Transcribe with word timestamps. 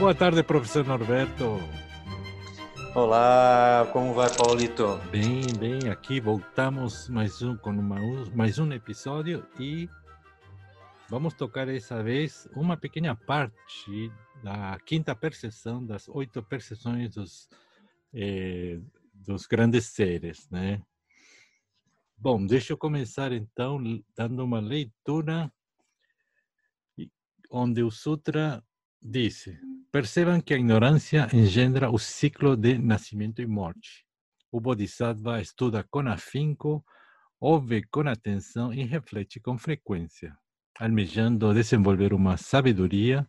Boa 0.00 0.14
tarde, 0.14 0.42
professor 0.42 0.82
Norberto. 0.82 1.58
Olá, 2.94 3.86
como 3.92 4.14
vai, 4.14 4.34
Paulito? 4.34 4.96
Bem, 5.10 5.42
bem, 5.58 5.90
aqui 5.90 6.18
voltamos 6.18 7.06
mais 7.10 7.42
um 7.42 7.54
com 7.54 7.68
uma, 7.68 7.98
mais 8.34 8.58
um 8.58 8.72
episódio 8.72 9.46
e 9.58 9.90
vamos 11.06 11.34
tocar 11.34 11.68
essa 11.68 12.02
vez 12.02 12.48
uma 12.56 12.78
pequena 12.78 13.14
parte 13.14 14.10
da 14.42 14.80
quinta 14.86 15.14
percepção 15.14 15.84
das 15.84 16.08
oito 16.08 16.42
percepções 16.42 17.14
dos, 17.14 17.50
eh, 18.14 18.80
dos 19.12 19.46
grandes 19.46 19.88
seres, 19.88 20.48
né? 20.48 20.82
Bom, 22.16 22.46
deixa 22.46 22.72
eu 22.72 22.78
começar 22.78 23.32
então 23.32 23.78
dando 24.16 24.42
uma 24.42 24.60
leitura 24.60 25.52
onde 27.50 27.82
o 27.82 27.90
Sutra 27.90 28.64
disse: 29.02 29.58
Percebam 29.90 30.40
que 30.40 30.54
a 30.54 30.56
ignorância 30.56 31.28
engendra 31.32 31.90
o 31.90 31.98
ciclo 31.98 32.56
de 32.56 32.78
nascimento 32.78 33.40
e 33.42 33.46
morte. 33.46 34.04
O 34.52 34.60
Bodhisattva 34.60 35.40
estuda 35.40 35.84
com 35.90 36.00
afinco, 36.08 36.84
ouve 37.40 37.82
com 37.84 38.08
atenção 38.08 38.72
e 38.72 38.84
reflete 38.84 39.40
com 39.40 39.56
frequência, 39.56 40.36
almejando 40.78 41.54
desenvolver 41.54 42.12
uma 42.12 42.36
sabedoria 42.36 43.26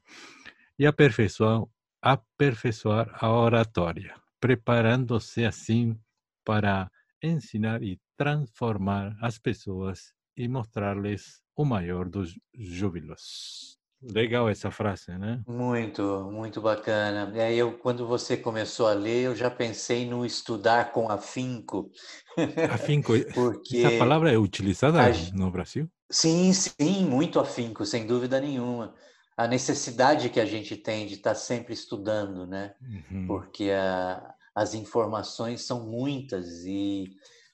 e 0.77 0.85
aperfeiçoar, 0.85 1.63
aperfeiçoar 2.01 3.09
a 3.23 3.31
oratória, 3.31 4.15
preparando-se 4.39 5.45
assim 5.45 5.97
para 6.43 6.91
ensinar 7.23 7.83
e 7.83 7.99
transformar 8.17 9.15
as 9.21 9.37
pessoas 9.37 10.13
e 10.35 10.47
mostrar-lhes 10.47 11.41
o 11.55 11.63
maior 11.63 12.09
dos 12.09 12.37
júbilos. 12.53 13.80
Legal 14.01 14.49
essa 14.49 14.71
frase, 14.71 15.11
né? 15.11 15.41
Muito, 15.47 16.29
muito 16.31 16.59
bacana. 16.59 17.31
E 17.35 17.39
aí 17.39 17.57
eu, 17.57 17.73
quando 17.77 18.07
você 18.07 18.35
começou 18.35 18.87
a 18.87 18.93
ler, 18.93 19.25
eu 19.25 19.35
já 19.35 19.49
pensei 19.49 20.07
no 20.07 20.25
estudar 20.25 20.91
com 20.91 21.09
afinco. 21.09 21.91
Afinco, 22.73 23.13
porque 23.33 23.77
essa 23.77 23.97
palavra 23.97 24.31
é 24.31 24.37
utilizada 24.37 25.01
a... 25.01 25.09
no 25.33 25.51
Brasil? 25.51 25.87
Sim, 26.09 26.51
sim, 26.53 27.05
muito 27.05 27.39
afinco, 27.39 27.85
sem 27.85 28.07
dúvida 28.07 28.39
nenhuma. 28.39 28.95
A 29.37 29.47
necessidade 29.47 30.29
que 30.29 30.39
a 30.39 30.45
gente 30.45 30.75
tem 30.75 31.05
de 31.05 31.15
estar 31.15 31.35
sempre 31.35 31.73
estudando, 31.73 32.47
né? 32.47 32.73
Uhum. 32.81 33.27
Porque 33.27 33.69
a, 33.71 34.33
as 34.55 34.73
informações 34.73 35.61
são 35.61 35.85
muitas 35.85 36.63
e 36.65 37.11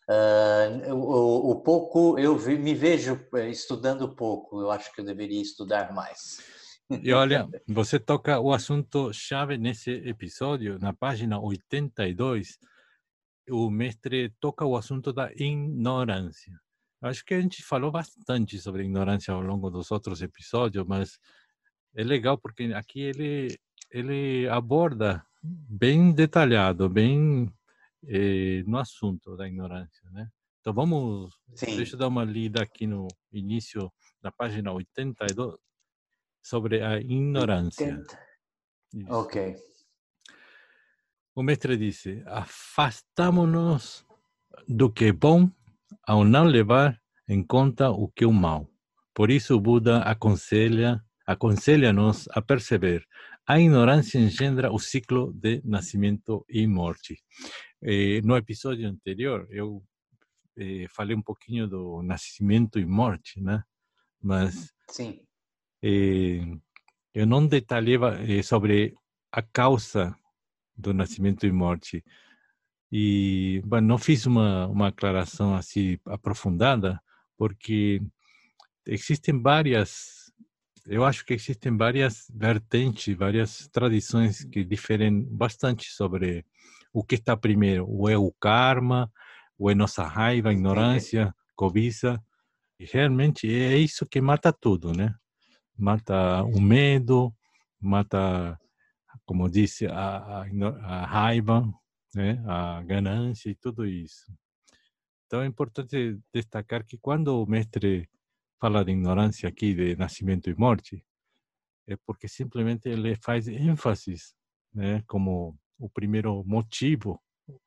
uh, 0.09 0.94
o, 0.94 1.52
o, 1.52 1.61
pouco 1.61 2.17
eu 2.17 2.38
vi, 2.38 2.58
me 2.58 2.73
vejo 2.73 3.19
eh, 3.36 3.50
estudando 3.50 4.16
pouco. 4.16 4.61
Eu 4.61 4.72
acho 4.72 4.94
que 4.94 5.02
eu 5.02 5.05
deveria 5.05 5.41
estudar 5.41 5.94
mais. 5.94 6.39
E 6.89 7.13
olha, 7.13 7.47
você 7.67 8.00
toca 8.00 8.39
o 8.39 8.53
assunto 8.53 9.11
chave 9.13 9.58
nesse 9.58 9.91
episódio, 9.91 10.80
na 10.80 10.94
página 10.94 11.39
82. 11.39 12.58
O 13.50 13.69
mestre 13.69 14.33
toca 14.39 14.66
o 14.66 14.75
assunto 14.75 15.13
da 15.13 15.31
ignorância. 15.33 16.53
Acho 17.02 17.23
que 17.23 17.33
a 17.33 17.41
gente 17.41 17.63
falou 17.63 17.91
bastante 17.91 18.58
sobre 18.59 18.83
ignorância 18.83 19.33
ao 19.33 19.41
longo 19.41 19.69
dos 19.69 19.91
outros 19.91 20.22
episódios, 20.22 20.85
mas 20.85 21.19
é 21.95 22.03
legal 22.03 22.38
porque 22.38 22.63
aqui 22.73 23.02
ele 23.02 23.58
ele 23.89 24.47
aborda 24.50 25.25
bem 25.41 26.11
detalhado, 26.11 26.89
bem 26.89 27.52
eh, 28.08 28.63
no 28.66 28.77
assunto 28.77 29.36
da 29.36 29.47
ignorância, 29.47 30.09
né? 30.11 30.30
Então 30.61 30.73
vamos, 30.73 31.33
Sim. 31.55 31.75
deixa 31.75 31.95
eu 31.95 32.00
dar 32.00 32.08
uma 32.08 32.23
lida 32.23 32.61
aqui 32.61 32.88
no 32.88 33.08
início 33.31 33.91
da 34.22 34.31
página 34.31 34.72
82 34.72 35.55
sobre 36.41 36.81
a 36.81 37.00
ignorância. 37.00 38.02
Ok. 39.09 39.55
O 41.35 41.44
mestre 41.44 41.78
disse: 41.78 42.23
afastamo-nos 42.25 44.06
do 44.67 44.91
que 44.91 45.06
é 45.06 45.12
bom 45.12 45.50
ao 46.03 46.23
não 46.23 46.46
levar 46.46 47.00
em 47.28 47.44
conta 47.44 47.91
o 47.91 48.07
que 48.07 48.23
é 48.23 48.28
o 48.28 48.34
mal. 48.34 48.67
Por 49.13 49.29
isso 49.29 49.56
o 49.56 49.59
Buda 49.62 50.00
aconselha 50.00 51.03
aconselha-nos 51.25 52.28
a 52.31 52.41
perceber 52.41 53.06
a 53.47 53.59
ignorância 53.59 54.19
engendra 54.19 54.72
o 54.72 54.78
ciclo 54.78 55.31
de 55.34 55.62
nascimento 55.63 56.46
e 56.50 56.68
morte. 56.68 57.24
Eh, 57.81 58.22
no 58.24 58.35
episódio 58.35 58.88
anterior, 58.90 59.47
eu 59.50 59.81
eh, 60.58 60.85
falei 60.90 61.16
um 61.16 61.22
pouquinho 61.22 61.68
do 61.68 62.02
nascimento 62.03 62.78
e 62.78 62.85
morte, 62.85 63.40
né? 63.40 63.63
Mas 64.22 64.74
Sim. 64.90 65.22
Eh, 65.81 66.41
eu 67.13 67.25
não 67.25 67.47
detalhava 67.47 68.22
eh, 68.22 68.44
sobre 68.44 68.94
a 69.31 69.41
causa 69.41 70.14
do 70.75 70.94
nascimento 70.94 71.46
e 71.46 71.52
morte. 71.52 72.03
E 72.91 73.62
bom, 73.66 73.81
não 73.81 73.97
fiz 73.97 74.25
uma, 74.25 74.68
uma 74.68 74.88
aclaração 74.90 75.56
assim 75.56 75.97
aprofundada, 76.06 77.02
porque 77.38 78.02
existem 78.85 79.41
várias 79.41 80.27
eu 80.88 81.03
acho 81.03 81.25
que 81.25 81.34
existem 81.34 81.75
várias 81.75 82.31
vertentes, 82.34 83.16
várias 83.16 83.68
tradições 83.68 84.44
que 84.46 84.64
diferem 84.64 85.22
bastante 85.24 85.90
sobre 85.92 86.46
o 86.94 87.03
que 87.03 87.16
está 87.16 87.36
primeiro. 87.36 87.88
Ou 87.90 88.09
é 88.09 88.18
o 88.18 88.31
karma, 88.40 89.12
ou 89.59 89.70
é 89.70 89.76
nossa 89.76 90.03
raiva, 90.03 90.52
ignorância, 90.52 91.36
cobiça. 91.56 92.24
E 92.80 92.86
realmente 92.86 93.47
é 93.52 93.78
isso 93.78 94.06
que 94.06 94.22
mata 94.22 94.53
tudo, 94.53 94.94
né? 94.94 95.14
Mata 95.78 96.44
o 96.44 96.62
medo, 96.62 97.34
mata, 97.80 98.58
como 99.26 99.50
disse, 99.50 99.88
a, 99.88 100.42
a, 100.42 100.46
a 100.84 101.06
raiva, 101.06 101.68
né? 102.16 102.42
a 102.47 102.81
ganância 102.84 103.50
e 103.50 103.56
tudo 103.56 103.86
isso. 103.86 104.31
Então 105.26 105.42
é 105.42 105.46
importante 105.46 106.18
destacar 106.34 106.86
que 106.86 106.97
quando 106.97 107.44
o 107.44 107.46
mestre 107.46 108.09
fala 108.59 108.84
de 108.84 108.91
ignorância 108.91 109.47
aqui, 109.47 109.73
de 109.73 109.95
nascimento 109.95 110.50
e 110.50 110.56
morte, 110.56 111.06
é 111.88 111.95
porque 112.06 112.28
simplesmente 112.28 112.90
ele 112.90 113.16
faz 113.16 113.47
ênfase, 113.47 114.16
né, 114.73 115.03
como 115.07 115.57
o 115.79 115.90
primeiro 115.90 116.44
motivo, 116.45 117.22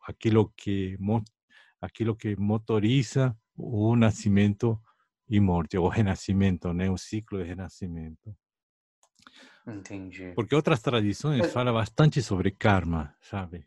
aquilo 0.07 0.53
que 0.57 0.99
aquilo 1.81 2.15
que 2.15 2.37
motoriza 2.37 3.35
o 3.57 3.97
nascimento 3.97 4.79
e 5.29 5.41
morte, 5.41 5.79
o 5.79 5.89
renascimento, 5.89 6.73
né, 6.73 6.91
o 6.91 6.99
ciclo 6.99 7.39
de 7.39 7.45
renascimento. 7.45 8.37
Entendi. 9.67 10.33
Porque 10.35 10.55
outras 10.55 10.83
tradições 10.83 11.53
falam 11.53 11.73
bastante 11.73 12.21
sobre 12.23 12.51
karma, 12.51 13.15
sabe? 13.21 13.67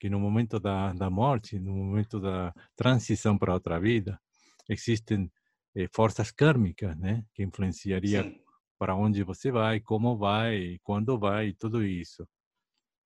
Que 0.00 0.10
no 0.10 0.18
momento 0.18 0.58
da, 0.58 0.92
da 0.92 1.08
morte, 1.08 1.58
no 1.58 1.72
momento 1.72 2.20
da 2.20 2.52
transição 2.74 3.38
para 3.38 3.54
outra 3.54 3.78
vida, 3.78 4.20
existem 4.68 5.30
eh, 5.74 5.88
forças 5.92 6.30
kármicas, 6.30 6.96
né? 6.96 7.24
Que 7.34 7.42
influenciaria 7.42 8.22
Sim. 8.22 8.40
para 8.78 8.94
onde 8.94 9.22
você 9.22 9.50
vai, 9.50 9.80
como 9.80 10.16
vai, 10.16 10.78
quando 10.82 11.18
vai, 11.18 11.52
tudo 11.52 11.84
isso. 11.84 12.26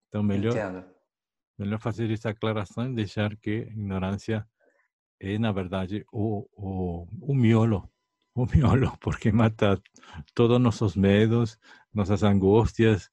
Então, 0.08 0.22
melhor, 0.22 0.52
Entendo. 0.56 0.84
melhor 1.58 1.80
fazer 1.80 2.10
essa 2.10 2.30
aclaração 2.30 2.90
e 2.90 2.94
deixar 2.94 3.36
que 3.36 3.50
ignorância 3.50 4.46
é, 5.20 5.38
na 5.38 5.52
verdade, 5.52 6.04
o, 6.12 6.48
o, 6.52 7.06
o 7.20 7.34
miolo, 7.34 7.90
o 8.34 8.46
miolo, 8.46 8.96
porque 9.00 9.32
mata 9.32 9.80
todos 10.34 10.60
nossos 10.60 10.94
medos, 10.94 11.58
nossas 11.92 12.22
angústias, 12.22 13.10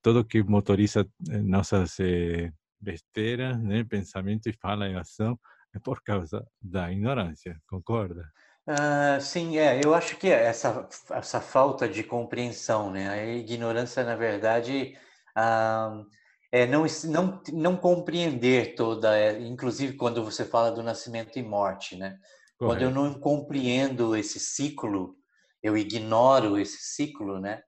tudo 0.00 0.24
que 0.24 0.42
motoriza 0.42 1.08
eh, 1.30 1.38
nossas 1.42 1.98
eh, 2.00 2.52
besteiras, 2.80 3.60
né? 3.62 3.84
pensamento 3.84 4.48
e 4.48 4.52
fala 4.52 4.88
e 4.88 4.94
ação, 4.96 5.38
é 5.74 5.78
por 5.78 6.02
causa 6.02 6.46
da 6.60 6.92
ignorância, 6.92 7.60
concorda? 7.66 8.30
Uh, 8.66 9.20
sim, 9.20 9.58
é. 9.58 9.80
Eu 9.84 9.94
acho 9.94 10.16
que 10.16 10.28
essa, 10.28 10.88
essa 11.10 11.40
falta 11.40 11.88
de 11.88 12.04
compreensão, 12.04 12.90
né? 12.90 13.08
A 13.08 13.26
ignorância, 13.26 14.04
na 14.04 14.14
verdade, 14.14 14.96
uh, 15.36 16.06
é 16.52 16.66
não, 16.66 16.84
não, 17.06 17.42
não 17.52 17.76
compreender 17.76 18.74
toda, 18.76 19.18
é, 19.18 19.40
inclusive 19.40 19.94
quando 19.96 20.24
você 20.24 20.44
fala 20.44 20.70
do 20.70 20.82
nascimento 20.82 21.38
e 21.38 21.42
morte, 21.42 21.96
né? 21.96 22.18
Correto. 22.58 22.58
Quando 22.58 22.82
eu 22.82 22.90
não 22.90 23.18
compreendo 23.18 24.14
esse 24.14 24.38
ciclo, 24.38 25.16
eu 25.62 25.76
ignoro 25.76 26.58
esse 26.58 26.78
ciclo, 26.78 27.40
né? 27.40 27.62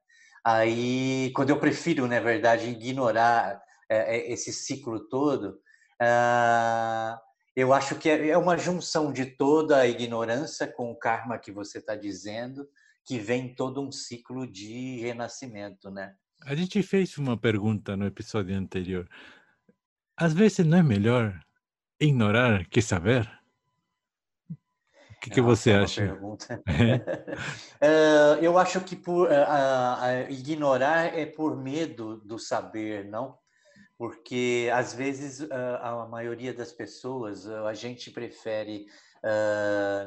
Aí, 0.45 1.33
quando 1.35 1.51
eu 1.51 1.59
prefiro, 1.59 2.07
na 2.07 2.21
verdade, 2.21 2.69
ignorar 2.69 3.61
é, 3.89 4.17
é 4.17 4.33
esse 4.33 4.53
ciclo 4.53 5.09
todo, 5.09 5.59
uh, 6.01 7.19
eu 7.55 7.73
acho 7.73 7.97
que 7.97 8.09
é, 8.09 8.29
é 8.29 8.39
uma 8.39 8.57
junção 8.57 9.13
de 9.13 9.27
toda 9.27 9.79
a 9.79 9.87
ignorância 9.87 10.67
com 10.67 10.91
o 10.91 10.97
karma 10.97 11.39
que 11.39 11.53
você 11.53 11.79
está 11.79 11.95
dizendo, 11.95 12.69
que 13.05 13.19
vem 13.19 13.55
todo 13.55 13.81
um 13.81 13.93
ciclo 13.93 14.47
de 14.47 15.01
renascimento, 15.01 15.91
né? 15.91 16.15
A 16.45 16.55
gente 16.55 16.83
fez 16.83 17.17
uma 17.17 17.37
pergunta 17.37 17.97
no 17.97 18.07
episódio 18.07 18.57
anterior. 18.57 19.09
Às 20.17 20.33
vezes 20.33 20.67
não 20.67 20.79
é 20.79 20.83
melhor 20.83 21.41
ignorar 22.01 22.67
que 22.69 22.83
saber? 22.83 23.29
que, 25.25 25.31
que 25.31 25.41
você 25.41 25.73
acha? 25.73 26.03
Pergunta. 26.03 26.63
uh, 27.81 28.37
eu 28.45 28.59
acho 28.59 28.81
que 28.83 28.95
por 28.95 29.29
uh, 29.29 30.31
ignorar 30.31 31.17
é 31.19 31.25
por 31.25 31.57
medo 31.57 32.19
do 32.19 32.39
saber, 32.39 33.07
não? 33.07 33.39
Porque 34.05 34.71
às 34.75 34.93
vezes 34.93 35.49
a 35.81 36.07
maioria 36.11 36.53
das 36.53 36.71
pessoas 36.73 37.49
a 37.49 37.73
gente 37.73 38.11
prefere 38.11 38.87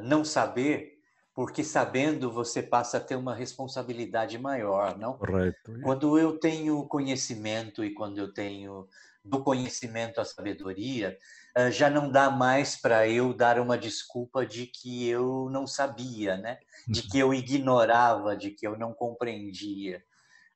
não 0.04 0.24
saber 0.24 1.00
porque 1.34 1.64
sabendo 1.64 2.32
você 2.32 2.62
passa 2.62 2.98
a 2.98 3.00
ter 3.00 3.16
uma 3.16 3.34
responsabilidade 3.34 4.38
maior, 4.38 4.98
não? 4.98 5.18
Correto. 5.18 5.80
Quando 5.82 6.18
eu 6.20 6.40
tenho 6.40 6.88
conhecimento 6.88 7.84
e 7.84 7.94
quando 7.94 8.20
eu 8.20 8.34
tenho 8.34 8.88
do 9.24 9.44
conhecimento 9.44 10.22
a 10.22 10.26
sabedoria, 10.26 11.18
ah, 11.56 11.70
já 11.70 11.90
não 11.90 12.10
dá 12.12 12.30
mais 12.30 12.76
para 12.76 13.08
eu 13.08 13.34
dar 13.34 13.60
uma 13.60 13.78
desculpa 13.78 14.46
de 14.46 14.68
que 14.68 15.08
eu 15.08 15.50
não 15.52 15.68
sabia, 15.68 16.38
né? 16.38 16.60
De 16.88 17.02
que 17.02 17.18
eu 17.20 17.34
ignorava, 17.34 18.38
de 18.38 18.52
que 18.52 18.66
eu 18.66 18.78
não 18.78 18.94
compreendia. 18.94 20.04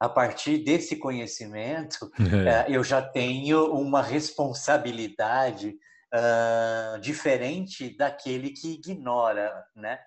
A 0.01 0.09
partir 0.09 0.57
desse 0.57 0.95
conhecimento, 0.95 2.11
é. 2.67 2.75
eu 2.75 2.83
já 2.83 3.03
tenho 3.03 3.71
uma 3.71 4.01
responsabilidade 4.01 5.77
uh, 6.11 6.99
diferente 6.99 7.95
daquele 7.95 8.49
que 8.49 8.73
ignora, 8.73 9.63
né? 9.75 9.99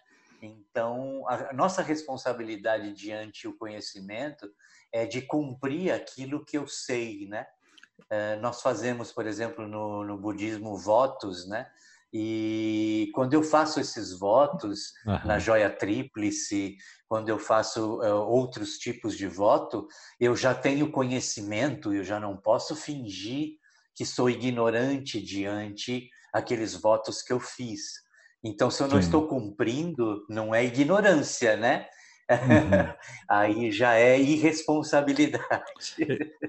Então, 0.42 1.22
a 1.28 1.52
nossa 1.52 1.80
responsabilidade 1.80 2.92
diante 2.92 3.46
o 3.46 3.56
conhecimento 3.56 4.50
é 4.92 5.06
de 5.06 5.22
cumprir 5.22 5.92
aquilo 5.92 6.44
que 6.44 6.58
eu 6.58 6.66
sei, 6.66 7.28
né? 7.28 7.46
É, 8.10 8.34
nós 8.40 8.60
fazemos, 8.60 9.12
por 9.12 9.28
exemplo, 9.28 9.68
no, 9.68 10.04
no, 10.04 10.18
budismo 10.18 10.76
votos, 10.76 11.48
né? 11.48 11.70
E 12.16 13.10
quando 13.12 13.34
eu 13.34 13.42
faço 13.42 13.80
esses 13.80 14.16
votos 14.16 14.92
uhum. 15.04 15.18
na 15.24 15.40
joia 15.40 15.68
tríplice, 15.68 16.76
quando 17.08 17.28
eu 17.28 17.40
faço 17.40 17.98
uh, 17.98 18.14
outros 18.14 18.78
tipos 18.78 19.16
de 19.16 19.26
voto, 19.26 19.88
eu 20.20 20.36
já 20.36 20.54
tenho 20.54 20.92
conhecimento, 20.92 21.92
eu 21.92 22.04
já 22.04 22.20
não 22.20 22.36
posso 22.36 22.76
fingir 22.76 23.54
que 23.96 24.06
sou 24.06 24.30
ignorante 24.30 25.20
diante 25.20 26.08
aqueles 26.32 26.76
votos 26.76 27.20
que 27.20 27.32
eu 27.32 27.40
fiz. 27.40 28.04
Então, 28.44 28.70
se 28.70 28.80
eu 28.80 28.86
não 28.86 28.98
Sim. 28.98 29.06
estou 29.06 29.26
cumprindo, 29.26 30.24
não 30.28 30.54
é 30.54 30.64
ignorância, 30.64 31.56
né? 31.56 31.86
Uhum. 32.30 32.94
Aí 33.28 33.72
já 33.72 33.94
é 33.94 34.20
irresponsabilidade. 34.20 35.96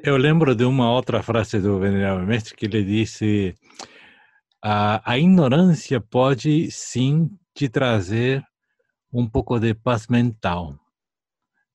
Eu 0.04 0.16
lembro 0.16 0.54
de 0.54 0.64
uma 0.64 0.92
outra 0.92 1.24
frase 1.24 1.60
do 1.60 1.80
Venerável 1.80 2.26
Mestre 2.26 2.56
que 2.56 2.66
ele 2.66 2.84
disse: 2.84 3.56
a, 4.68 5.12
a 5.12 5.20
ignorância 5.20 6.02
pode 6.02 6.72
sim 6.72 7.30
te 7.54 7.70
trazer 7.70 8.44
um 9.14 9.30
pouco 9.30 9.60
de 9.60 9.76
paz 9.76 10.08
mental, 10.08 10.76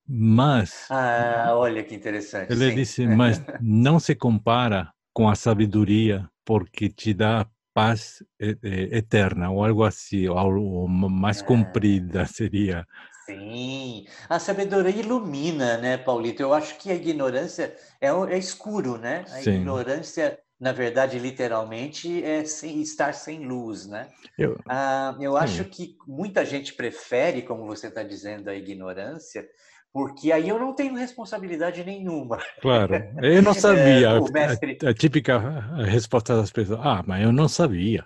mas. 0.04 0.88
Ah, 0.90 1.52
olha 1.54 1.84
que 1.84 1.94
interessante. 1.94 2.52
Ele 2.52 2.70
sim. 2.70 2.74
disse: 2.74 3.06
mas 3.06 3.40
não 3.60 4.00
se 4.00 4.16
compara 4.16 4.92
com 5.14 5.28
a 5.28 5.36
sabedoria, 5.36 6.28
porque 6.44 6.88
te 6.88 7.14
dá 7.14 7.46
paz 7.72 8.24
eterna 8.40 9.50
ou 9.50 9.64
algo 9.64 9.84
assim, 9.84 10.26
ou 10.26 10.88
mais 10.88 11.40
é. 11.40 11.44
comprida 11.44 12.26
seria. 12.26 12.84
Sim, 13.24 14.06
a 14.28 14.40
sabedoria 14.40 14.90
ilumina, 14.90 15.76
né, 15.78 15.96
Paulito? 15.96 16.42
Eu 16.42 16.52
acho 16.52 16.76
que 16.76 16.90
a 16.90 16.94
ignorância 16.96 17.76
é, 18.00 18.08
é 18.08 18.36
escuro, 18.36 18.98
né? 18.98 19.24
A 19.30 19.40
Sim. 19.42 19.58
ignorância, 19.58 20.36
na 20.60 20.72
verdade, 20.72 21.18
literalmente, 21.18 22.22
é 22.22 22.44
sem, 22.44 22.82
estar 22.82 23.14
sem 23.14 23.46
luz, 23.46 23.86
né? 23.86 24.08
Eu, 24.36 24.58
ah, 24.68 25.16
eu 25.18 25.36
acho 25.36 25.64
que 25.64 25.96
muita 26.06 26.44
gente 26.44 26.74
prefere, 26.74 27.40
como 27.40 27.64
você 27.64 27.86
está 27.86 28.02
dizendo, 28.02 28.48
a 28.48 28.54
ignorância, 28.54 29.48
porque 29.90 30.30
aí 30.30 30.50
eu 30.50 30.58
não 30.58 30.74
tenho 30.74 30.94
responsabilidade 30.94 31.82
nenhuma. 31.82 32.38
Claro, 32.60 32.94
eu 33.22 33.42
não 33.42 33.54
sabia. 33.54 34.10
é, 34.10 34.30
mestre... 34.30 34.78
a, 34.84 34.90
a, 34.90 34.94
típica 34.94 35.38
resposta 35.84 36.36
das 36.36 36.52
pessoas: 36.52 36.80
ah, 36.82 37.02
mas 37.06 37.24
eu 37.24 37.32
não 37.32 37.48
sabia. 37.48 38.04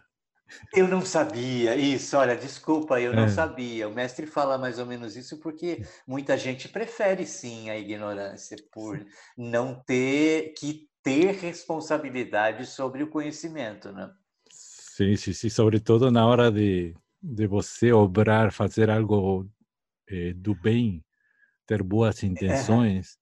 Eu 0.72 0.86
não 0.86 1.00
sabia, 1.00 1.74
isso, 1.74 2.16
olha, 2.16 2.36
desculpa, 2.36 3.00
eu 3.00 3.12
não 3.12 3.24
é. 3.24 3.28
sabia. 3.28 3.88
O 3.88 3.94
mestre 3.94 4.26
fala 4.26 4.56
mais 4.56 4.78
ou 4.78 4.86
menos 4.86 5.16
isso 5.16 5.40
porque 5.40 5.82
muita 6.06 6.38
gente 6.38 6.68
prefere 6.68 7.26
sim 7.26 7.70
a 7.70 7.76
ignorância, 7.76 8.56
por 8.70 9.04
não 9.36 9.82
ter 9.84 10.54
que 10.56 10.86
ter 11.04 11.32
responsabilidade 11.34 12.66
sobre 12.66 13.02
o 13.02 13.08
conhecimento, 13.08 13.92
né? 13.92 14.10
Sim, 14.50 15.14
sim, 15.16 15.32
sim, 15.32 15.50
sobretudo 15.50 16.10
na 16.10 16.26
hora 16.26 16.50
de, 16.50 16.94
de 17.22 17.46
você 17.46 17.92
obrar, 17.92 18.52
fazer 18.52 18.88
algo 18.90 19.46
eh, 20.08 20.32
do 20.32 20.54
bem, 20.54 21.04
ter 21.66 21.82
boas 21.82 22.22
intenções. 22.22 23.18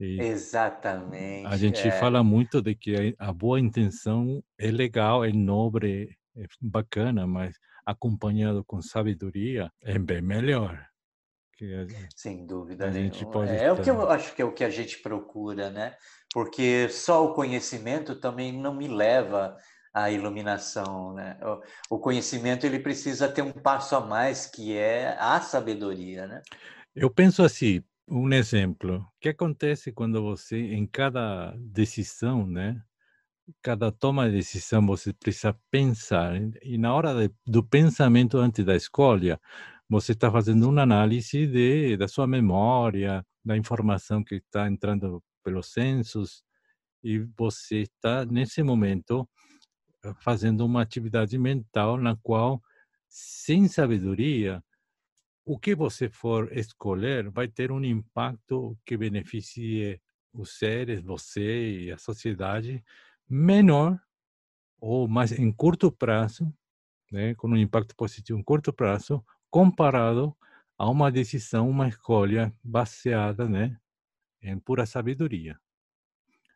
É. 0.00 0.04
Exatamente. 0.04 1.46
A 1.46 1.58
gente 1.58 1.86
é. 1.86 1.90
fala 1.90 2.24
muito 2.24 2.62
de 2.62 2.74
que 2.74 3.14
a 3.18 3.32
boa 3.32 3.60
intenção 3.60 4.42
é 4.58 4.70
legal, 4.70 5.22
é 5.22 5.30
nobre, 5.30 6.16
é 6.34 6.46
bacana, 6.58 7.26
mas 7.26 7.58
acompanhado 7.84 8.64
com 8.64 8.80
sabedoria 8.80 9.70
é 9.82 9.98
bem 9.98 10.22
melhor. 10.22 10.89
A, 11.64 11.86
Sem 12.16 12.46
dúvida 12.46 12.86
a 12.88 12.90
gente 12.90 13.24
pode 13.26 13.52
é, 13.52 13.64
é 13.64 13.72
o 13.72 13.80
que 13.80 13.90
eu 13.90 14.10
acho 14.10 14.34
que 14.34 14.42
é 14.42 14.44
o 14.44 14.52
que 14.52 14.64
a 14.64 14.70
gente 14.70 14.98
procura, 14.98 15.70
né? 15.70 15.94
Porque 16.32 16.88
só 16.88 17.24
o 17.24 17.34
conhecimento 17.34 18.14
também 18.14 18.52
não 18.52 18.74
me 18.74 18.88
leva 18.88 19.56
à 19.92 20.10
iluminação, 20.10 21.14
né? 21.14 21.38
O, 21.88 21.96
o 21.96 21.98
conhecimento 21.98 22.64
ele 22.64 22.78
precisa 22.78 23.28
ter 23.28 23.42
um 23.42 23.52
passo 23.52 23.96
a 23.96 24.00
mais 24.00 24.46
que 24.46 24.76
é 24.76 25.16
a 25.18 25.40
sabedoria, 25.40 26.26
né? 26.26 26.42
Eu 26.94 27.10
penso 27.10 27.42
assim, 27.42 27.82
um 28.08 28.32
exemplo. 28.32 28.96
O 28.96 29.20
que 29.20 29.28
acontece 29.28 29.92
quando 29.92 30.22
você, 30.22 30.58
em 30.58 30.86
cada 30.86 31.54
decisão, 31.58 32.46
né? 32.46 32.82
Cada 33.62 33.90
toma 33.90 34.28
de 34.28 34.36
decisão 34.36 34.86
você 34.86 35.12
precisa 35.12 35.56
pensar. 35.70 36.34
E 36.62 36.78
na 36.78 36.94
hora 36.94 37.14
de, 37.14 37.34
do 37.46 37.62
pensamento 37.62 38.38
antes 38.38 38.64
da 38.64 38.76
escolha, 38.76 39.40
você 39.90 40.12
está 40.12 40.30
fazendo 40.30 40.68
uma 40.70 40.82
análise 40.82 41.48
de, 41.48 41.96
da 41.96 42.06
sua 42.06 42.24
memória, 42.24 43.26
da 43.44 43.56
informação 43.56 44.22
que 44.22 44.36
está 44.36 44.68
entrando 44.68 45.20
pelos 45.42 45.72
censos, 45.72 46.44
e 47.02 47.18
você 47.36 47.80
está, 47.80 48.24
nesse 48.24 48.62
momento, 48.62 49.28
fazendo 50.20 50.64
uma 50.64 50.80
atividade 50.80 51.36
mental 51.36 51.96
na 51.96 52.16
qual, 52.22 52.62
sem 53.08 53.66
sabedoria, 53.66 54.62
o 55.44 55.58
que 55.58 55.74
você 55.74 56.08
for 56.08 56.56
escolher 56.56 57.28
vai 57.28 57.48
ter 57.48 57.72
um 57.72 57.84
impacto 57.84 58.78
que 58.86 58.96
beneficie 58.96 60.00
os 60.32 60.56
seres, 60.56 61.02
você 61.02 61.80
e 61.80 61.90
a 61.90 61.98
sociedade, 61.98 62.84
menor 63.28 63.98
ou 64.80 65.08
mais 65.08 65.32
em 65.32 65.50
curto 65.50 65.90
prazo, 65.90 66.52
né, 67.10 67.34
com 67.34 67.48
um 67.48 67.56
impacto 67.56 67.96
positivo 67.96 68.38
em 68.38 68.42
curto 68.44 68.72
prazo, 68.72 69.24
comparado 69.50 70.34
a 70.78 70.88
uma 70.88 71.10
decisão, 71.10 71.68
uma 71.68 71.88
escolha 71.88 72.54
baseada, 72.62 73.48
né, 73.48 73.76
em 74.42 74.58
pura 74.58 74.86
sabedoria. 74.86 75.58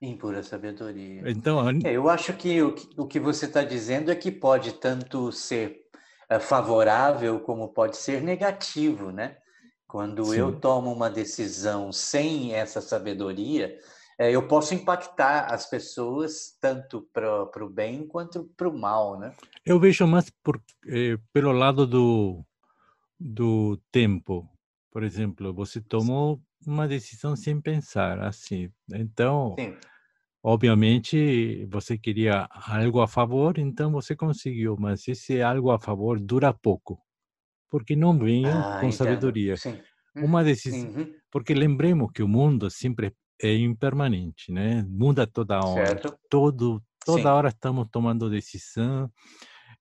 Em 0.01 0.17
pura 0.17 0.43
sabedoria. 0.43 1.23
Então, 1.31 1.69
é, 1.85 1.93
eu 1.93 2.09
acho 2.09 2.33
que 2.35 2.63
o, 2.63 2.75
o 2.97 3.07
que 3.07 3.21
você 3.21 3.47
está 3.47 3.63
dizendo 3.63 4.11
é 4.11 4.15
que 4.15 4.31
pode 4.31 4.73
tanto 4.75 5.31
ser 5.33 5.85
é 6.29 6.39
favorável 6.39 7.41
como 7.41 7.69
pode 7.69 7.97
ser 7.97 8.23
negativo, 8.23 9.11
né? 9.11 9.37
Quando 9.87 10.25
Sim. 10.25 10.39
eu 10.39 10.59
tomo 10.59 10.93
uma 10.93 11.11
decisão 11.11 11.93
sem 11.93 12.55
essa 12.55 12.81
sabedoria, 12.81 13.79
é, 14.19 14.31
eu 14.31 14.49
posso 14.49 14.75
impactar 14.75 15.53
as 15.53 15.69
pessoas 15.69 16.57
tanto 16.61 17.09
para 17.13 17.65
o 17.65 17.69
bem 17.69 18.07
quanto 18.07 18.45
para 18.57 18.69
o 18.69 18.77
mal, 18.77 19.19
né? 19.19 19.35
Eu 19.65 19.79
vejo 19.79 20.07
mais 20.07 20.31
por, 20.43 20.61
eh, 20.87 21.19
pelo 21.33 21.53
lado 21.53 21.87
do, 21.87 22.45
do 23.19 23.77
tempo. 23.91 24.49
Por 24.91 25.03
exemplo, 25.03 25.53
você 25.53 25.81
tomou 25.81 26.41
uma 26.67 26.87
decisão 26.87 27.35
sem 27.37 27.61
pensar, 27.61 28.21
assim. 28.21 28.71
Então, 28.93 29.55
Sim. 29.59 29.77
Obviamente, 30.47 31.65
você 31.71 31.97
queria 31.97 32.47
algo 32.51 33.01
a 33.01 33.09
favor, 33.09 33.59
então 33.59 33.91
você 33.91 34.15
conseguiu, 34.15 34.77
mas 34.79 35.09
esse 35.09 35.41
algo 35.41 35.71
a 35.71 35.81
favor 35.81 36.21
dura 36.21 36.53
pouco, 36.53 37.01
porque 37.71 37.97
não 37.97 38.19
veio 38.19 38.49
ah, 38.49 38.73
com 38.79 38.89
entendo. 38.89 38.93
sabedoria. 38.93 39.57
Sim. 39.57 39.81
Uma 40.15 40.45
decisão, 40.45 40.91
uhum. 40.91 41.15
porque 41.31 41.55
lembremos 41.55 42.13
que 42.13 42.23
o 42.23 42.29
mundo 42.29 42.71
sempre 42.71 43.15
é 43.41 43.55
impermanente, 43.57 44.53
né? 44.53 44.85
Muda 44.87 45.27
toda 45.27 45.65
hora. 45.65 45.87
Certo. 45.87 46.15
Todo, 46.29 46.83
toda 47.07 47.23
Sim. 47.23 47.29
hora 47.29 47.49
estamos 47.49 47.89
tomando 47.91 48.29
decisão. 48.29 49.11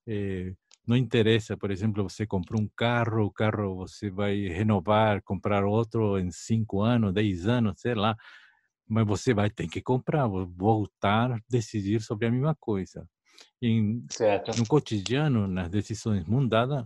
É, 0.08 0.54
não 0.88 0.98
interessa, 0.98 1.58
por 1.58 1.72
exemplo, 1.72 2.04
você 2.04 2.26
comprou 2.28 2.62
um 2.62 2.70
carro, 2.76 3.26
o 3.26 3.32
carro 3.32 3.76
você 3.76 4.10
vai 4.10 4.48
renovar, 4.48 5.22
comprar 5.24 5.66
outro 5.66 6.20
em 6.20 6.32
cinco 6.32 6.82
anos, 6.82 7.14
dez 7.14 7.48
anos, 7.48 7.80
sei 7.82 7.96
lá 7.96 8.16
mas 8.88 9.06
você 9.08 9.34
vai 9.34 9.50
ter 9.50 9.68
que 9.68 9.82
comprar, 9.82 10.28
voltar, 10.28 11.40
decidir 11.50 12.02
sobre 12.02 12.28
a 12.28 12.32
mesma 12.32 12.56
coisa. 12.56 13.08
Em. 13.62 14.06
No 14.58 14.68
cotidiano, 14.68 15.48
nas 15.48 15.70
decisões 15.70 16.26
mundadas, 16.26 16.86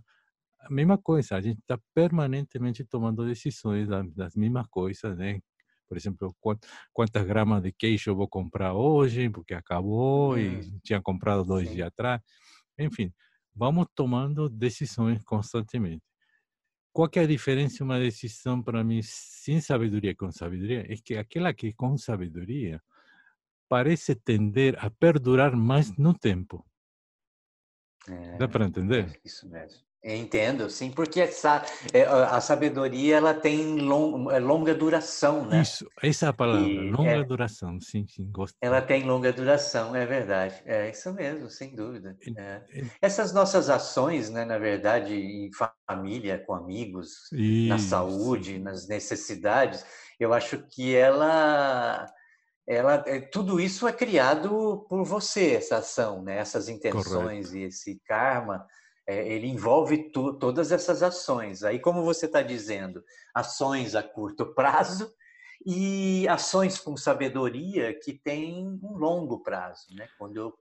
a 0.59 0.69
mesma 0.71 0.97
coisa, 0.97 1.35
a 1.35 1.41
gente 1.41 1.59
está 1.59 1.79
permanentemente 1.93 2.83
tomando 2.85 3.25
decisões 3.25 3.87
das 4.15 4.35
mesmas 4.35 4.67
coisas, 4.69 5.17
né? 5.17 5.39
Por 5.87 5.97
exemplo, 5.97 6.35
quantas 6.93 7.25
gramas 7.25 7.63
de 7.63 7.71
queijo 7.71 8.11
eu 8.11 8.15
vou 8.15 8.27
comprar 8.27 8.73
hoje, 8.73 9.29
porque 9.29 9.53
acabou 9.53 10.37
hum. 10.37 10.39
e 10.39 10.79
tinha 10.83 11.01
comprado 11.01 11.45
dois 11.45 11.69
Sim. 11.69 11.75
dias 11.75 11.87
atrás. 11.87 12.21
Enfim, 12.79 13.13
vamos 13.57 13.87
tomando 13.95 14.47
decisões 14.47 15.23
constantemente. 15.23 16.03
Qual 16.93 17.09
é 17.15 17.19
a 17.19 17.27
diferença 17.27 17.83
uma 17.83 17.99
decisão 17.99 18.61
para 18.61 18.83
mim 18.83 19.01
sem 19.03 19.59
sabedoria 19.59 20.11
e 20.11 20.15
com 20.15 20.31
sabedoria? 20.31 20.85
É 20.91 20.95
que 20.95 21.15
aquela 21.15 21.53
que 21.53 21.73
com 21.73 21.97
sabedoria 21.97 22.81
parece 23.67 24.15
tender 24.15 24.75
a 24.83 24.89
perdurar 24.89 25.55
mais 25.55 25.95
no 25.97 26.13
tempo. 26.13 26.65
É, 28.07 28.37
Dá 28.37 28.47
para 28.47 28.65
entender? 28.65 29.09
É 29.15 29.21
isso 29.25 29.47
mesmo. 29.49 29.86
Entendo, 30.03 30.69
sim, 30.69 30.91
porque 30.91 31.19
essa, 31.19 31.65
é, 31.91 32.03
a 32.03 32.39
sabedoria 32.39 33.17
ela 33.17 33.33
tem 33.33 33.77
long, 33.79 34.31
é 34.31 34.39
longa 34.39 34.73
duração, 34.73 35.45
né? 35.45 35.61
Isso, 35.61 35.85
essa 36.01 36.27
é 36.27 36.29
a 36.29 36.33
palavra, 36.33 36.67
e 36.67 36.89
longa 36.91 37.09
é, 37.09 37.23
duração, 37.23 37.81
sim, 37.81 38.05
sim, 38.07 38.29
gosto. 38.31 38.55
Ela 38.61 38.81
tem 38.81 39.03
longa 39.03 39.33
duração, 39.33 39.95
é 39.95 40.05
verdade, 40.05 40.55
é 40.65 40.89
isso 40.89 41.11
mesmo, 41.13 41.49
sem 41.49 41.75
dúvida. 41.75 42.15
É. 42.37 42.61
Essas 43.01 43.33
nossas 43.33 43.69
ações, 43.69 44.29
né, 44.29 44.45
na 44.45 44.57
verdade, 44.57 45.13
em 45.13 45.49
família, 45.89 46.41
com 46.45 46.53
amigos, 46.53 47.31
isso. 47.33 47.67
na 47.67 47.79
saúde, 47.79 48.59
nas 48.59 48.87
necessidades, 48.87 49.83
eu 50.19 50.31
acho 50.31 50.59
que 50.69 50.95
ela 50.95 52.05
ela, 52.67 53.01
tudo 53.31 53.61
isso 53.61 53.87
é 53.87 53.93
criado 53.93 54.85
por 54.89 55.03
você, 55.05 55.53
essa 55.53 55.77
ação, 55.77 56.21
né? 56.21 56.37
essas 56.37 56.67
intenções 56.67 57.47
Correto. 57.47 57.55
e 57.55 57.63
esse 57.63 58.01
karma 58.05 58.65
é, 59.07 59.27
ele 59.31 59.47
envolve 59.47 60.11
tu, 60.11 60.33
todas 60.33 60.71
essas 60.71 61.01
ações. 61.01 61.63
Aí, 61.63 61.79
como 61.79 62.03
você 62.03 62.25
está 62.25 62.41
dizendo, 62.41 63.01
ações 63.33 63.95
a 63.95 64.03
curto 64.03 64.45
prazo 64.53 65.11
e 65.65 66.27
ações 66.27 66.77
com 66.77 66.97
sabedoria 66.97 67.97
que 67.97 68.13
têm 68.13 68.77
um 68.83 68.97
longo 68.97 69.39
prazo, 69.39 69.87
né? 69.95 70.07
Quando 70.17 70.37
eu 70.37 70.53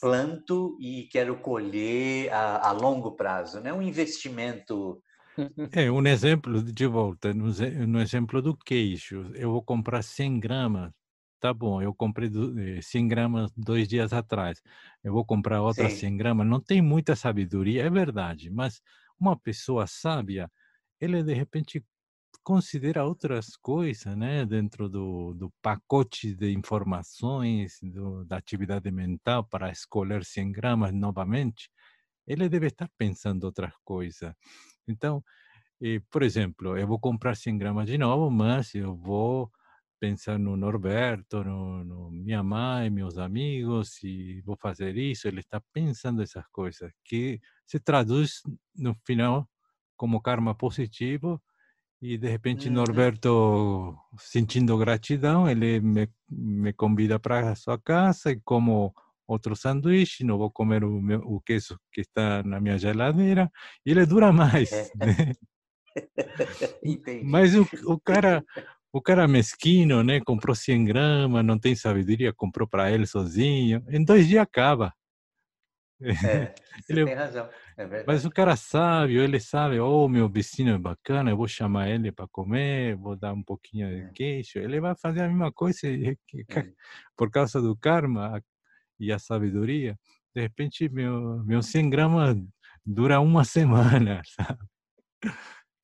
planto 0.00 0.76
e 0.80 1.08
quero 1.10 1.36
colher 1.40 2.32
a, 2.32 2.68
a 2.68 2.72
longo 2.72 3.12
prazo, 3.12 3.60
né? 3.60 3.72
Um 3.72 3.82
investimento 3.82 5.02
é, 5.72 5.90
um 5.90 6.06
exemplo, 6.06 6.62
de 6.62 6.86
volta, 6.86 7.34
no, 7.34 7.52
no 7.86 8.00
exemplo 8.00 8.40
do 8.40 8.56
queijo, 8.56 9.30
eu 9.34 9.50
vou 9.50 9.62
comprar 9.62 10.02
100 10.02 10.40
gramas 10.40 10.90
tá 11.40 11.52
bom, 11.54 11.80
eu 11.82 11.94
comprei 11.94 12.30
100 12.82 13.04
eh, 13.06 13.08
gramas 13.08 13.50
dois 13.56 13.88
dias 13.88 14.12
atrás, 14.12 14.62
eu 15.04 15.12
vou 15.12 15.24
comprar 15.24 15.62
outra 15.62 15.88
Sim. 15.88 15.90
100 15.90 16.16
gramas. 16.16 16.46
Não 16.46 16.60
tem 16.60 16.82
muita 16.82 17.16
sabedoria, 17.16 17.84
é 17.84 17.90
verdade, 17.90 18.50
mas 18.50 18.80
uma 19.20 19.38
pessoa 19.38 19.86
sábia, 19.86 20.50
ele 21.00 21.22
de 21.22 21.34
repente 21.34 21.84
considera 22.44 23.04
outras 23.04 23.56
coisas, 23.56 24.16
né, 24.16 24.46
dentro 24.46 24.88
do, 24.88 25.34
do 25.34 25.52
pacote 25.62 26.34
de 26.34 26.52
informações, 26.52 27.78
do, 27.82 28.24
da 28.24 28.36
atividade 28.38 28.90
mental 28.92 29.44
para 29.44 29.70
escolher 29.70 30.24
100 30.24 30.52
gramas 30.52 30.92
novamente, 30.94 31.70
ele 32.26 32.48
deve 32.48 32.68
estar 32.68 32.88
pensando 32.98 33.44
outras 33.44 33.74
coisas. 33.84 34.34
Então, 34.88 35.24
eh, 35.82 36.00
por 36.10 36.22
exemplo, 36.22 36.76
eu 36.78 36.86
vou 36.86 36.98
comprar 37.00 37.36
100 37.36 37.58
gramas 37.58 37.86
de 37.86 37.98
novo, 37.98 38.30
mas 38.30 38.74
eu 38.74 38.96
vou 38.96 39.50
pensar 39.98 40.38
no 40.38 40.56
Norberto, 40.56 41.42
no, 41.44 41.84
no, 41.84 42.10
minha 42.10 42.42
mãe, 42.42 42.90
meus 42.90 43.18
amigos, 43.18 44.02
e 44.02 44.40
vou 44.42 44.56
fazer 44.56 44.96
isso. 44.96 45.26
Ele 45.26 45.40
está 45.40 45.60
pensando 45.72 46.22
essas 46.22 46.46
coisas, 46.48 46.92
que 47.04 47.40
se 47.66 47.78
traduz 47.80 48.42
no 48.74 48.94
final 49.06 49.48
como 49.96 50.20
karma 50.20 50.54
positivo. 50.54 51.42
E 52.00 52.18
de 52.18 52.28
repente, 52.28 52.68
uhum. 52.68 52.74
Norberto, 52.74 53.96
sentindo 54.18 54.76
gratidão, 54.76 55.48
ele 55.48 55.80
me, 55.80 56.08
me 56.28 56.72
convida 56.72 57.18
para 57.18 57.50
a 57.50 57.56
sua 57.56 57.78
casa 57.78 58.30
e 58.30 58.40
como 58.44 58.94
outro 59.26 59.56
sanduíche, 59.56 60.22
não 60.22 60.38
vou 60.38 60.50
comer 60.50 60.84
o, 60.84 61.00
meu, 61.00 61.20
o 61.20 61.40
queijo 61.40 61.78
que 61.90 62.02
está 62.02 62.42
na 62.44 62.60
minha 62.60 62.78
geladeira, 62.78 63.50
e 63.84 63.90
ele 63.90 64.06
dura 64.06 64.32
mais. 64.32 64.70
Né? 64.94 65.32
Mas 67.24 67.54
o, 67.54 67.66
o 67.86 67.98
cara 67.98 68.44
o 68.92 69.00
cara 69.02 69.28
mesquinho, 69.28 70.02
né? 70.02 70.20
Comprou 70.20 70.54
100 70.54 70.84
gramas, 70.84 71.44
não 71.44 71.58
tem 71.58 71.74
sabedoria, 71.74 72.32
comprou 72.32 72.66
para 72.68 72.90
ele 72.90 73.06
sozinho. 73.06 73.84
Em 73.88 74.04
dois 74.04 74.26
dias 74.26 74.42
acaba. 74.42 74.92
É, 76.00 76.54
ele, 76.88 77.04
tem 77.04 77.14
razão. 77.14 77.48
É 77.78 78.04
mas 78.06 78.24
o 78.24 78.30
cara 78.30 78.56
sabe, 78.56 79.16
ele 79.16 79.40
sabe, 79.40 79.80
oh, 79.80 80.08
meu 80.08 80.28
vizinho 80.28 80.74
é 80.74 80.78
bacana, 80.78 81.30
eu 81.30 81.36
vou 81.36 81.48
chamar 81.48 81.88
ele 81.88 82.12
para 82.12 82.28
comer, 82.28 82.96
vou 82.96 83.16
dar 83.16 83.32
um 83.32 83.42
pouquinho 83.42 83.88
de 83.88 84.02
é. 84.02 84.10
queijo. 84.12 84.58
Ele 84.58 84.80
vai 84.80 84.94
fazer 84.96 85.22
a 85.22 85.28
mesma 85.28 85.52
coisa 85.52 85.86
é. 85.88 86.16
por 87.16 87.30
causa 87.30 87.60
do 87.60 87.76
karma 87.76 88.42
e 88.98 89.12
a 89.12 89.18
sabedoria. 89.18 89.98
De 90.34 90.42
repente, 90.42 90.88
meu, 90.88 91.42
meu 91.44 91.62
100 91.62 91.90
gramas 91.90 92.36
dura 92.84 93.20
uma 93.20 93.44
semana, 93.44 94.22
sabe? 94.24 94.60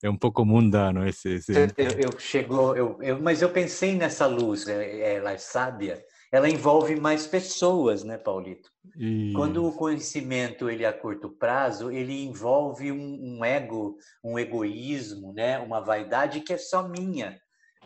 É 0.03 0.09
um 0.09 0.17
pouco 0.17 0.43
mundano 0.43 1.07
esse. 1.07 1.35
esse... 1.35 1.53
Eu, 1.53 1.89
eu 1.97 2.19
chegou, 2.19 2.75
eu, 2.75 3.01
eu, 3.01 3.21
mas 3.21 3.41
eu 3.41 3.49
pensei 3.49 3.95
nessa 3.95 4.27
luz, 4.27 4.67
é, 4.67 5.15
ela 5.15 5.31
é 5.31 5.37
sábia. 5.37 6.03
Ela 6.29 6.49
envolve 6.49 6.95
mais 6.95 7.25
pessoas, 7.25 8.03
né, 8.03 8.17
Paulito? 8.17 8.69
E... 8.97 9.31
Quando 9.33 9.65
o 9.65 9.71
conhecimento 9.71 10.69
ele 10.69 10.83
é 10.83 10.87
a 10.87 10.93
curto 10.93 11.29
prazo, 11.29 11.89
ele 11.89 12.23
envolve 12.25 12.91
um, 12.91 13.37
um 13.37 13.45
ego, 13.45 13.97
um 14.21 14.37
egoísmo, 14.37 15.31
né, 15.31 15.59
uma 15.59 15.79
vaidade 15.79 16.41
que 16.41 16.51
é 16.51 16.57
só 16.57 16.87
minha, 16.87 17.39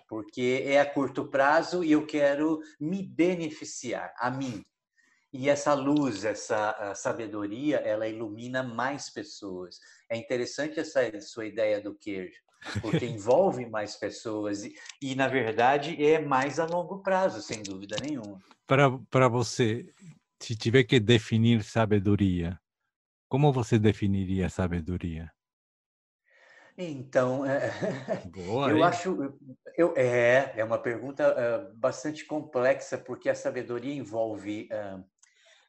porque 0.10 0.64
é 0.66 0.80
a 0.80 0.86
curto 0.86 1.26
prazo 1.28 1.84
e 1.84 1.92
eu 1.92 2.06
quero 2.08 2.60
me 2.80 3.04
beneficiar 3.04 4.12
a 4.18 4.32
mim. 4.32 4.64
E 5.40 5.50
essa 5.50 5.76
luz, 5.76 6.26
essa 6.26 6.96
sabedoria, 6.96 7.78
ela 7.78 8.08
ilumina 8.08 8.64
mais 8.64 9.08
pessoas. 9.08 9.80
É 10.10 10.18
interessante 10.18 10.80
essa 10.80 11.00
sua 11.22 11.46
ideia 11.46 11.80
do 11.80 11.94
queijo, 11.94 12.42
porque 12.82 13.06
envolve 13.06 13.68
mais 13.68 13.96
pessoas 13.96 14.64
e, 14.64 14.74
e, 15.00 15.14
na 15.14 15.28
verdade, 15.28 16.04
é 16.04 16.20
mais 16.20 16.60
a 16.60 16.66
longo 16.66 17.04
prazo, 17.04 17.40
sem 17.40 17.62
dúvida 17.62 17.98
nenhuma. 18.02 18.40
Para, 18.66 19.28
você, 19.28 19.94
se 20.42 20.56
tiver 20.56 20.84
que 20.86 21.00
definir 21.00 21.64
sabedoria, 21.64 22.60
como 23.30 23.54
você 23.54 23.78
definiria 23.78 24.50
sabedoria? 24.50 25.32
Então, 26.76 27.46
é, 27.46 27.60
Boa, 28.34 28.72
eu 28.72 28.78
hein? 28.78 28.84
acho, 28.84 29.40
eu, 29.78 29.94
é, 29.96 30.54
é 30.58 30.64
uma 30.64 30.80
pergunta 30.80 31.24
é, 31.24 31.76
bastante 31.76 32.26
complexa, 32.26 32.98
porque 32.98 33.30
a 33.30 33.36
sabedoria 33.36 33.94
envolve 33.94 34.68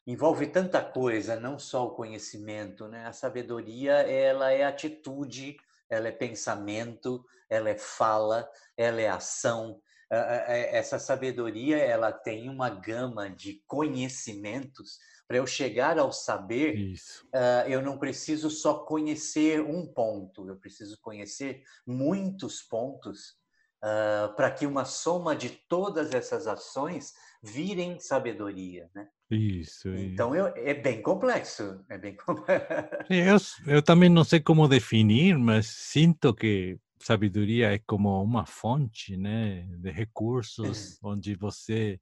envolve 0.09 0.47
tanta 0.47 0.83
coisa, 0.83 1.39
não 1.39 1.59
só 1.59 1.87
o 1.87 1.95
conhecimento, 1.95 2.89
né? 2.89 3.07
A 3.07 3.13
sabedoria, 3.13 3.93
ela 3.93 4.51
é 4.51 4.65
atitude, 4.65 5.59
ela 5.91 6.09
é 6.09 6.13
pensamento, 6.13 7.23
ela 7.49 7.69
é 7.69 7.77
fala, 7.77 8.51
ela 8.75 9.03
é 9.03 9.09
ação. 9.09 9.83
Essa 10.11 10.99
sabedoria, 10.99 11.77
ela 11.77 12.11
tem 12.11 12.49
uma 12.49 12.71
gama 12.71 13.29
de 13.29 13.63
conhecimentos. 13.67 14.99
Para 15.27 15.37
eu 15.37 15.47
chegar 15.47 15.99
ao 15.99 16.11
saber, 16.11 16.75
Isso. 16.75 17.29
eu 17.69 17.83
não 17.83 17.99
preciso 17.99 18.49
só 18.49 18.79
conhecer 18.87 19.61
um 19.61 19.87
ponto, 19.87 20.49
eu 20.49 20.57
preciso 20.57 20.99
conhecer 21.03 21.63
muitos 21.87 22.63
pontos 22.63 23.37
para 24.35 24.51
que 24.51 24.65
uma 24.65 24.87
soma 24.87 25.37
de 25.37 25.51
todas 25.51 26.15
essas 26.15 26.47
ações 26.47 27.13
virem 27.43 28.01
sabedoria, 28.01 28.91
né? 28.95 29.07
Isso. 29.31 29.89
Então 29.89 30.35
eu, 30.35 30.47
é 30.57 30.75
bem 30.75 31.03
complexo, 31.03 31.85
é 31.89 31.99
bem 31.99 32.17
complexo. 32.25 33.63
Eu, 33.67 33.75
eu 33.75 33.83
também 33.83 34.09
não 34.09 34.25
sei 34.25 34.41
como 34.41 34.69
definir, 34.69 35.39
mas 35.39 35.67
sinto 35.67 36.35
que 36.35 36.79
sabedoria 36.99 37.73
é 37.73 37.79
como 37.79 38.23
uma 38.23 38.45
fonte, 38.45 39.17
né, 39.17 39.63
de 39.79 39.91
recursos 39.91 40.99
onde 41.03 41.35
você 41.35 42.01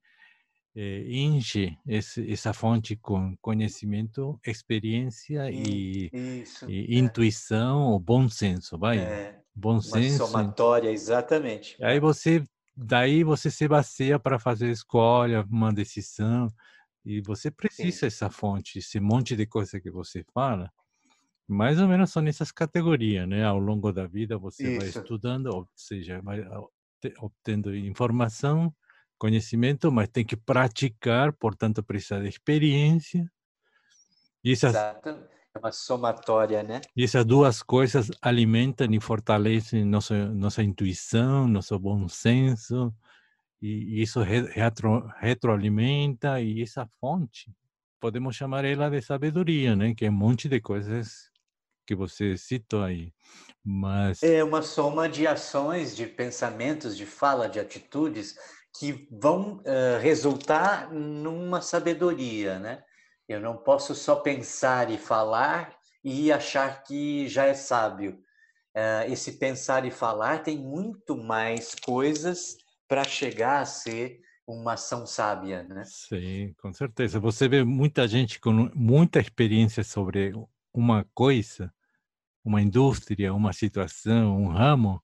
eh, 0.75 1.05
enche 1.09 1.77
esse, 1.87 2.31
essa 2.31 2.53
fonte 2.53 2.97
com 2.97 3.37
conhecimento, 3.41 4.39
experiência 4.47 5.51
e, 5.51 6.11
Isso, 6.13 6.69
e 6.69 6.95
é. 6.97 6.99
intuição 6.99 7.83
ou 7.93 8.01
bom 8.01 8.29
senso, 8.29 8.79
vai? 8.79 8.99
É, 8.99 9.37
bom 9.55 9.81
senso. 9.81 10.25
Uma 10.25 10.27
somatória, 10.27 10.91
exatamente. 10.91 11.83
Aí 11.83 12.01
você, 12.01 12.43
daí 12.77 13.23
você 13.25 13.51
se 13.51 13.67
baseia 13.69 14.19
para 14.19 14.39
fazer 14.39 14.71
escolha, 14.71 15.47
uma 15.51 15.73
decisão. 15.73 16.49
E 17.07 17.21
você 17.21 17.53
precisa 17.53 17.99
Sim. 18.01 18.07
essa 18.07 18.29
fonte, 18.29 18.81
esse 18.81 18.99
monte 18.99 19.37
de 19.37 19.47
coisa 19.47 19.81
que 19.81 19.93
você 19.93 20.25
fala, 20.35 20.69
mais 21.47 21.81
ou 21.81 21.87
menos 21.87 22.11
são 22.11 22.21
nessas 22.21 22.51
categorias, 22.51 23.29
né? 23.29 23.45
Ao 23.45 23.61
longo 23.61 23.93
da 23.93 24.09
vida 24.09 24.37
você 24.37 24.73
Isso. 24.73 24.81
vai 24.81 24.89
estudando, 24.89 25.47
ou 25.47 25.69
seja, 25.77 26.21
vai 26.21 26.45
obtendo 27.21 27.73
informação, 27.77 28.75
conhecimento, 29.17 29.93
mas 29.93 30.09
tem 30.09 30.25
que 30.25 30.37
praticar, 30.37 31.33
portanto 31.33 31.81
precisa 31.81 32.21
de 32.21 32.29
experiência. 32.29 33.31
E 34.43 34.51
essas... 34.51 34.75
Exato. 34.75 35.29
uma 35.57 35.71
somatória, 35.71 36.65
né? 36.65 36.81
E 36.97 37.05
essas 37.05 37.25
duas 37.25 37.63
coisas 37.63 38.11
alimentam 38.21 38.93
e 38.93 39.01
fortalecem 39.01 39.85
nossa, 39.85 40.27
nossa 40.35 40.61
intuição, 40.61 41.47
nosso 41.47 41.79
bom 41.79 42.09
senso, 42.09 42.93
e 43.61 44.03
isso 44.03 44.21
retro, 44.21 45.11
retroalimenta, 45.19 46.41
e 46.41 46.63
essa 46.63 46.89
fonte, 47.01 47.51
podemos 48.01 48.37
chamar 48.37 48.65
ela 48.65 48.91
de 48.91 49.01
sabedoria, 49.01 49.75
né? 49.75 49.95
Que 49.95 50.07
é 50.07 50.11
um 50.11 50.13
monte 50.13 50.49
de 50.49 50.61
coisas 50.61 51.31
que 51.87 51.95
você 51.95 52.37
citou 52.37 52.83
aí. 52.83 53.13
Mas... 53.65 54.23
É 54.23 54.43
uma 54.45 54.63
soma 54.63 55.09
de 55.09 55.27
ações, 55.27 55.97
de 55.97 56.07
pensamentos, 56.07 56.97
de 56.97 57.07
fala, 57.07 57.49
de 57.49 57.59
atitudes 57.59 58.37
que 58.79 59.09
vão 59.11 59.59
uh, 59.59 59.99
resultar 60.01 60.93
numa 60.93 61.63
sabedoria, 61.63 62.59
né? 62.59 62.83
Eu 63.29 63.41
não 63.41 63.57
posso 63.57 63.95
só 63.95 64.17
pensar 64.17 64.91
e 64.91 64.99
falar 64.99 65.75
e 66.05 66.31
achar 66.31 66.85
que 66.85 67.29
já 67.29 67.47
é 67.47 67.55
sábio. 67.55 68.21
Uh, 68.77 69.11
esse 69.11 69.33
pensar 69.39 69.87
e 69.87 69.91
falar 69.91 70.43
tem 70.43 70.59
muito 70.59 71.17
mais 71.17 71.75
coisas 71.75 72.59
para 72.89 73.05
chegar 73.05 73.61
a 73.61 73.65
ser 73.67 74.21
uma 74.47 74.75
ação 74.75 75.05
sábia, 75.05 75.63
né? 75.65 75.83
Sim, 75.85 76.55
com 76.59 76.73
certeza. 76.73 77.19
Você 77.19 77.49
vê 77.49 77.65
muita 77.65 78.07
gente 78.07 78.39
com 78.41 78.53
muita 78.75 79.19
experiência 79.19 79.83
sobre 79.83 80.33
uma 80.73 81.05
coisa, 81.13 81.73
uma 82.45 82.63
indústria, 82.63 83.35
uma 83.35 83.53
situação, 83.53 84.37
um 84.39 84.49
ramo, 84.49 85.03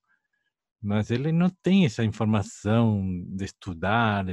mas 0.80 1.10
ele 1.10 1.32
não 1.32 1.50
tem 1.50 1.84
essa 1.84 2.04
informação 2.04 3.04
de 3.28 3.44
estudar 3.44 4.24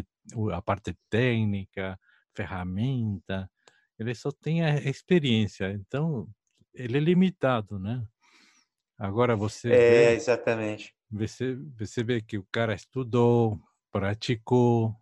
a 0.54 0.62
parte 0.62 0.96
técnica, 1.10 2.00
ferramenta, 2.36 3.50
ele 3.98 4.14
só 4.16 4.32
tem 4.32 4.64
a 4.64 4.76
experiência, 4.78 5.72
então 5.74 6.28
ele 6.74 6.98
é 6.98 7.02
limitado, 7.02 7.80
né? 7.80 8.04
Agora 8.98 9.36
você 9.36 9.70
é, 9.70 9.90
vê, 9.90 10.16
exatamente. 10.16 10.96
Você, 11.12 11.56
você 11.78 12.04
vê 12.04 12.22
que 12.22 12.38
o 12.38 12.48
cara 12.52 12.74
estudou, 12.74 13.60
praticou, 13.92 14.96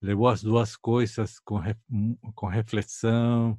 levou 0.00 0.28
as 0.28 0.42
duas 0.42 0.76
coisas 0.76 1.38
com, 1.40 1.58
com 2.34 2.46
reflexão 2.46 3.58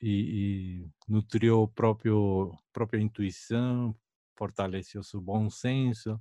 e, 0.00 0.84
e 0.84 0.90
nutriu 1.08 1.68
próprio 1.68 2.52
própria 2.72 3.00
intuição, 3.00 3.96
fortaleceu 4.36 5.02
seu 5.02 5.20
bom 5.20 5.48
senso. 5.48 6.20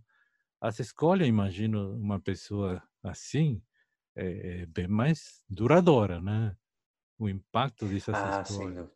As 0.62 0.80
escolhas, 0.80 1.28
imagino, 1.28 1.94
uma 1.98 2.20
pessoa 2.20 2.82
assim 3.04 3.62
é, 4.16 4.62
é 4.62 4.66
bem 4.66 4.88
mais 4.88 5.44
duradoura, 5.50 6.22
né? 6.22 6.56
O 7.20 7.28
impacto 7.28 7.86
dessas 7.86 8.16
ah, 8.16 8.42
escolhas. 8.42 8.90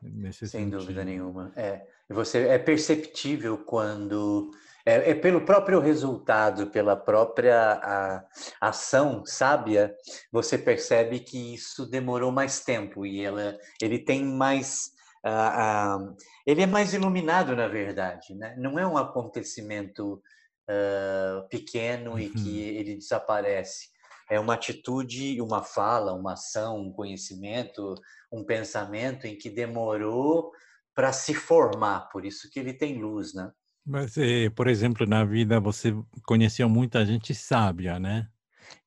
Sem, 0.00 0.32
sem 0.32 0.48
sentido. 0.48 0.78
dúvida 0.78 1.04
nenhuma. 1.04 1.52
É, 1.56 1.86
você 2.08 2.48
é 2.48 2.58
perceptível 2.58 3.58
quando 3.58 4.50
é, 4.86 5.10
é, 5.10 5.14
pelo 5.16 5.40
próprio 5.40 5.80
resultado, 5.80 6.68
pela 6.68 6.94
própria 6.96 7.72
a, 7.82 8.24
ação 8.60 9.26
sábia, 9.26 9.92
você 10.30 10.56
percebe 10.56 11.18
que 11.18 11.54
isso 11.54 11.84
demorou 11.84 12.30
mais 12.30 12.60
tempo 12.60 13.04
e 13.04 13.24
ela, 13.24 13.58
ele 13.82 13.98
tem 13.98 14.24
mais 14.24 14.92
uh, 15.26 16.04
uh, 16.04 16.16
ele 16.46 16.62
é 16.62 16.66
mais 16.66 16.94
iluminado 16.94 17.56
na 17.56 17.66
verdade, 17.66 18.32
né? 18.36 18.54
Não 18.56 18.78
é 18.78 18.86
um 18.86 18.96
acontecimento 18.96 20.22
uh, 20.70 21.48
pequeno 21.48 22.16
e 22.16 22.30
que 22.30 22.38
uhum. 22.38 22.78
ele 22.78 22.94
desaparece. 22.94 23.88
É 24.30 24.38
uma 24.38 24.54
atitude, 24.54 25.40
uma 25.40 25.64
fala, 25.64 26.12
uma 26.12 26.34
ação, 26.34 26.78
um 26.78 26.92
conhecimento, 26.92 27.96
um 28.30 28.44
pensamento 28.44 29.26
em 29.26 29.36
que 29.36 29.50
demorou 29.50 30.52
para 30.94 31.12
se 31.12 31.34
formar. 31.34 32.08
Por 32.10 32.24
isso 32.24 32.48
que 32.50 32.60
ele 32.60 32.72
tem 32.72 33.00
luz, 33.00 33.34
né? 33.34 33.50
Mas, 33.86 34.16
eh, 34.18 34.50
por 34.50 34.66
exemplo, 34.66 35.06
na 35.06 35.24
vida 35.24 35.60
você 35.60 35.94
conheceu 36.24 36.68
muita 36.68 37.06
gente 37.06 37.32
sábia, 37.34 37.98
né? 38.00 38.28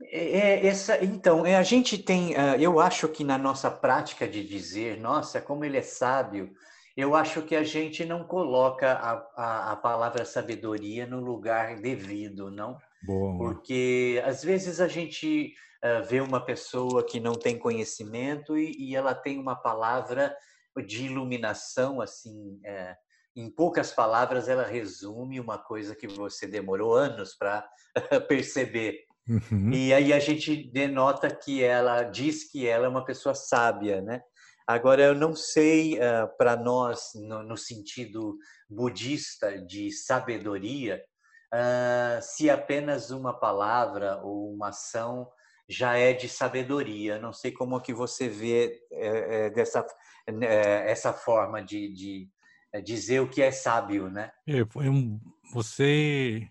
É, 0.01 0.39
é 0.39 0.67
essa, 0.67 1.03
então, 1.03 1.45
é, 1.45 1.55
a 1.55 1.63
gente 1.63 1.97
tem, 1.97 2.33
uh, 2.33 2.55
eu 2.59 2.79
acho 2.81 3.07
que 3.07 3.23
na 3.23 3.37
nossa 3.37 3.71
prática 3.71 4.27
de 4.27 4.43
dizer, 4.43 4.99
nossa, 4.99 5.39
como 5.39 5.63
ele 5.63 5.77
é 5.77 5.81
sábio, 5.81 6.51
eu 6.97 7.15
acho 7.15 7.43
que 7.43 7.55
a 7.55 7.63
gente 7.63 8.03
não 8.03 8.25
coloca 8.25 8.91
a, 8.91 9.11
a, 9.37 9.71
a 9.71 9.75
palavra 9.77 10.25
sabedoria 10.25 11.07
no 11.07 11.21
lugar 11.21 11.79
devido, 11.79 12.51
não? 12.51 12.77
Boa. 13.03 13.37
Porque 13.37 14.21
às 14.25 14.43
vezes 14.43 14.81
a 14.81 14.87
gente 14.89 15.53
uh, 15.81 16.03
vê 16.05 16.19
uma 16.19 16.43
pessoa 16.43 17.05
que 17.05 17.21
não 17.21 17.35
tem 17.35 17.57
conhecimento 17.57 18.57
e, 18.57 18.75
e 18.77 18.95
ela 18.97 19.15
tem 19.15 19.39
uma 19.39 19.55
palavra 19.55 20.35
de 20.85 21.05
iluminação, 21.05 22.01
assim, 22.01 22.59
uh, 22.65 23.08
em 23.39 23.49
poucas 23.49 23.91
palavras, 23.91 24.47
ela 24.47 24.63
resume 24.63 25.39
uma 25.39 25.57
coisa 25.57 25.95
que 25.95 26.07
você 26.07 26.47
demorou 26.47 26.93
anos 26.93 27.35
para 27.35 27.67
perceber. 28.27 29.05
Uhum. 29.27 29.71
E 29.71 29.93
aí 29.93 30.11
a 30.11 30.19
gente 30.19 30.71
denota 30.71 31.29
que 31.29 31.63
ela 31.63 32.03
diz 32.03 32.49
que 32.51 32.67
ela 32.67 32.85
é 32.85 32.89
uma 32.89 33.05
pessoa 33.05 33.35
sábia, 33.35 34.01
né? 34.01 34.21
Agora, 34.67 35.01
eu 35.01 35.15
não 35.15 35.35
sei, 35.35 35.97
uh, 35.97 36.23
ah, 36.23 36.27
para 36.27 36.55
nós, 36.55 37.11
no, 37.15 37.41
no, 37.41 37.57
sentido 37.57 38.37
budista 38.69 39.59
de 39.59 39.91
sabedoria, 39.91 41.03
uh, 41.53 42.21
se 42.21 42.51
apenas 42.51 43.09
uma 43.09 43.33
palavra 43.33 44.21
ou 44.23 44.53
uma 44.53 44.69
ação 44.69 45.27
já 45.67 45.97
é 45.97 46.13
de 46.13 46.29
sabedoria. 46.29 47.19
Não 47.19 47.33
sei 47.33 47.51
como 47.51 47.81
que 47.81 47.93
você 47.93 48.27
vê 48.27 48.79
é, 48.91 49.45
é, 49.45 49.49
dessa 49.49 49.85
é, 50.41 50.91
essa 50.91 51.13
forma 51.13 51.63
de, 51.63 51.91
de, 51.93 52.23
é 52.23 52.29
dizer 52.83 53.21
o 53.21 53.29
que 53.29 53.41
é 53.41 53.51
sábio, 53.51 54.09
né? 54.09 54.31
É, 54.47 54.61
um, 54.79 55.19
você 55.51 56.47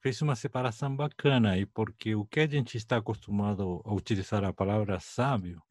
fez 0.00 0.20
uma 0.22 0.36
separação 0.36 0.94
bacana 0.94 1.52
aí, 1.52 1.66
porque 1.66 2.14
o 2.14 2.24
que 2.24 2.40
a 2.40 2.46
gente 2.46 2.76
está 2.76 2.98
acostumado 2.98 3.82
a 3.84 3.94
utilizar 3.94 4.44
a 4.44 4.52
palavra 4.52 5.00
sábio 5.00 5.62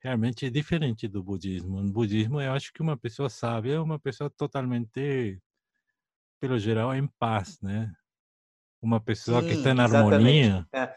realmente 0.00 0.46
é 0.46 0.50
diferente 0.50 1.08
do 1.08 1.22
budismo. 1.22 1.82
No 1.82 1.92
budismo, 1.92 2.40
eu 2.40 2.52
acho 2.52 2.72
que 2.72 2.82
uma 2.82 2.96
pessoa 2.96 3.28
sábia 3.28 3.74
é 3.74 3.80
uma 3.80 3.98
pessoa 3.98 4.28
totalmente, 4.30 5.40
pelo 6.40 6.58
geral, 6.58 6.94
em 6.94 7.06
paz, 7.18 7.60
né? 7.60 7.92
Uma 8.80 9.00
pessoa 9.00 9.40
Sim, 9.42 9.48
que 9.48 9.54
está 9.54 9.74
na 9.74 9.84
harmonia. 9.84 10.66
É. 10.72 10.94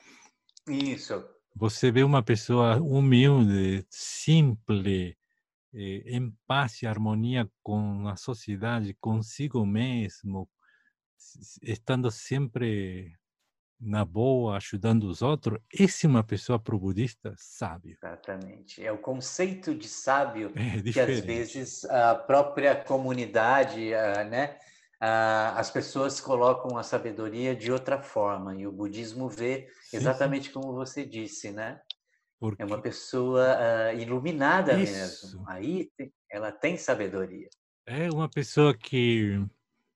Isso. 0.67 1.23
Você 1.55 1.91
vê 1.91 2.03
uma 2.03 2.23
pessoa 2.23 2.77
humilde, 2.77 3.85
simples, 3.89 5.15
eh, 5.73 6.03
em 6.05 6.34
paz 6.47 6.81
e 6.81 6.88
harmonia 6.88 7.49
com 7.63 8.07
a 8.07 8.15
sociedade, 8.15 8.95
consigo 8.99 9.65
mesmo, 9.65 10.49
estando 11.62 12.10
sempre 12.12 13.15
na 13.81 14.05
boa, 14.05 14.57
ajudando 14.57 15.05
os 15.05 15.23
outros, 15.23 15.60
esse 15.73 16.05
é 16.05 16.10
uma 16.10 16.23
pessoa 16.23 16.60
pro 16.60 16.79
budista 16.79 17.34
sábio. 17.36 17.97
Exatamente. 18.03 18.86
É 18.86 18.91
o 18.91 18.97
conceito 18.97 19.73
de 19.73 19.88
sábio 19.88 20.51
é 20.55 20.81
que 20.91 20.99
às 20.99 21.19
vezes 21.19 21.84
a 21.86 22.13
própria 22.13 22.75
comunidade, 22.75 23.89
né, 24.29 24.60
as 24.99 25.71
pessoas 25.71 26.21
colocam 26.21 26.77
a 26.77 26.84
sabedoria 26.84 27.55
de 27.55 27.71
outra 27.71 28.01
forma 28.01 28.55
e 28.55 28.67
o 28.67 28.71
budismo 28.71 29.27
vê 29.27 29.67
exatamente 29.91 30.47
sim. 30.47 30.53
como 30.53 30.73
você 30.73 31.03
disse, 31.03 31.51
né? 31.51 31.81
Porque... 32.41 32.63
É 32.63 32.65
uma 32.65 32.82
pessoa 32.82 33.56
uh, 33.56 34.01
iluminada 34.01 34.73
Isso. 34.73 35.27
mesmo. 35.27 35.43
Aí 35.47 35.91
ela 36.27 36.51
tem 36.51 36.75
sabedoria. 36.75 37.47
É 37.86 38.10
uma 38.10 38.27
pessoa 38.27 38.75
que 38.75 39.39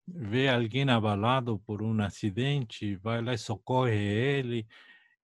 vê 0.08 0.48
alguém 0.48 0.88
abalado 0.88 1.58
por 1.66 1.82
um 1.82 2.00
acidente, 2.04 2.98
vai 2.98 3.20
lá 3.20 3.34
e 3.34 3.38
socorre 3.40 3.98
ele, 3.98 4.68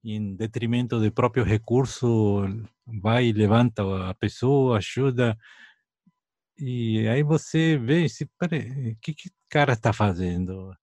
em 0.03 0.35
detrimento 0.35 0.99
do 0.99 1.13
próprio 1.13 1.45
recurso, 1.45 2.43
vai 2.87 3.27
e 3.27 3.33
levanta 3.35 3.83
a 4.09 4.15
pessoa, 4.15 4.79
ajuda. 4.79 5.37
E 6.59 7.07
aí 7.07 7.23
você 7.23 7.77
vê, 7.77 8.09
se, 8.09 8.25
o 8.25 8.49
que, 9.03 9.13
que 9.13 9.31
cara 9.51 9.75
está 9.75 9.93
fazendo? 9.93 10.75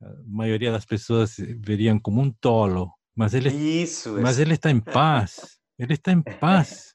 A 0.00 0.14
maioria 0.24 0.70
das 0.70 0.84
pessoas 0.84 1.34
veriam 1.58 1.98
como 1.98 2.20
um 2.20 2.30
tolo, 2.30 2.92
mas 3.12 3.34
ele, 3.34 3.48
Isso, 3.48 4.20
mas 4.20 4.38
ele 4.38 4.54
está 4.54 4.70
em 4.70 4.78
paz. 4.78 5.58
Ele 5.80 5.94
está 5.94 6.12
em 6.12 6.20
paz. 6.22 6.94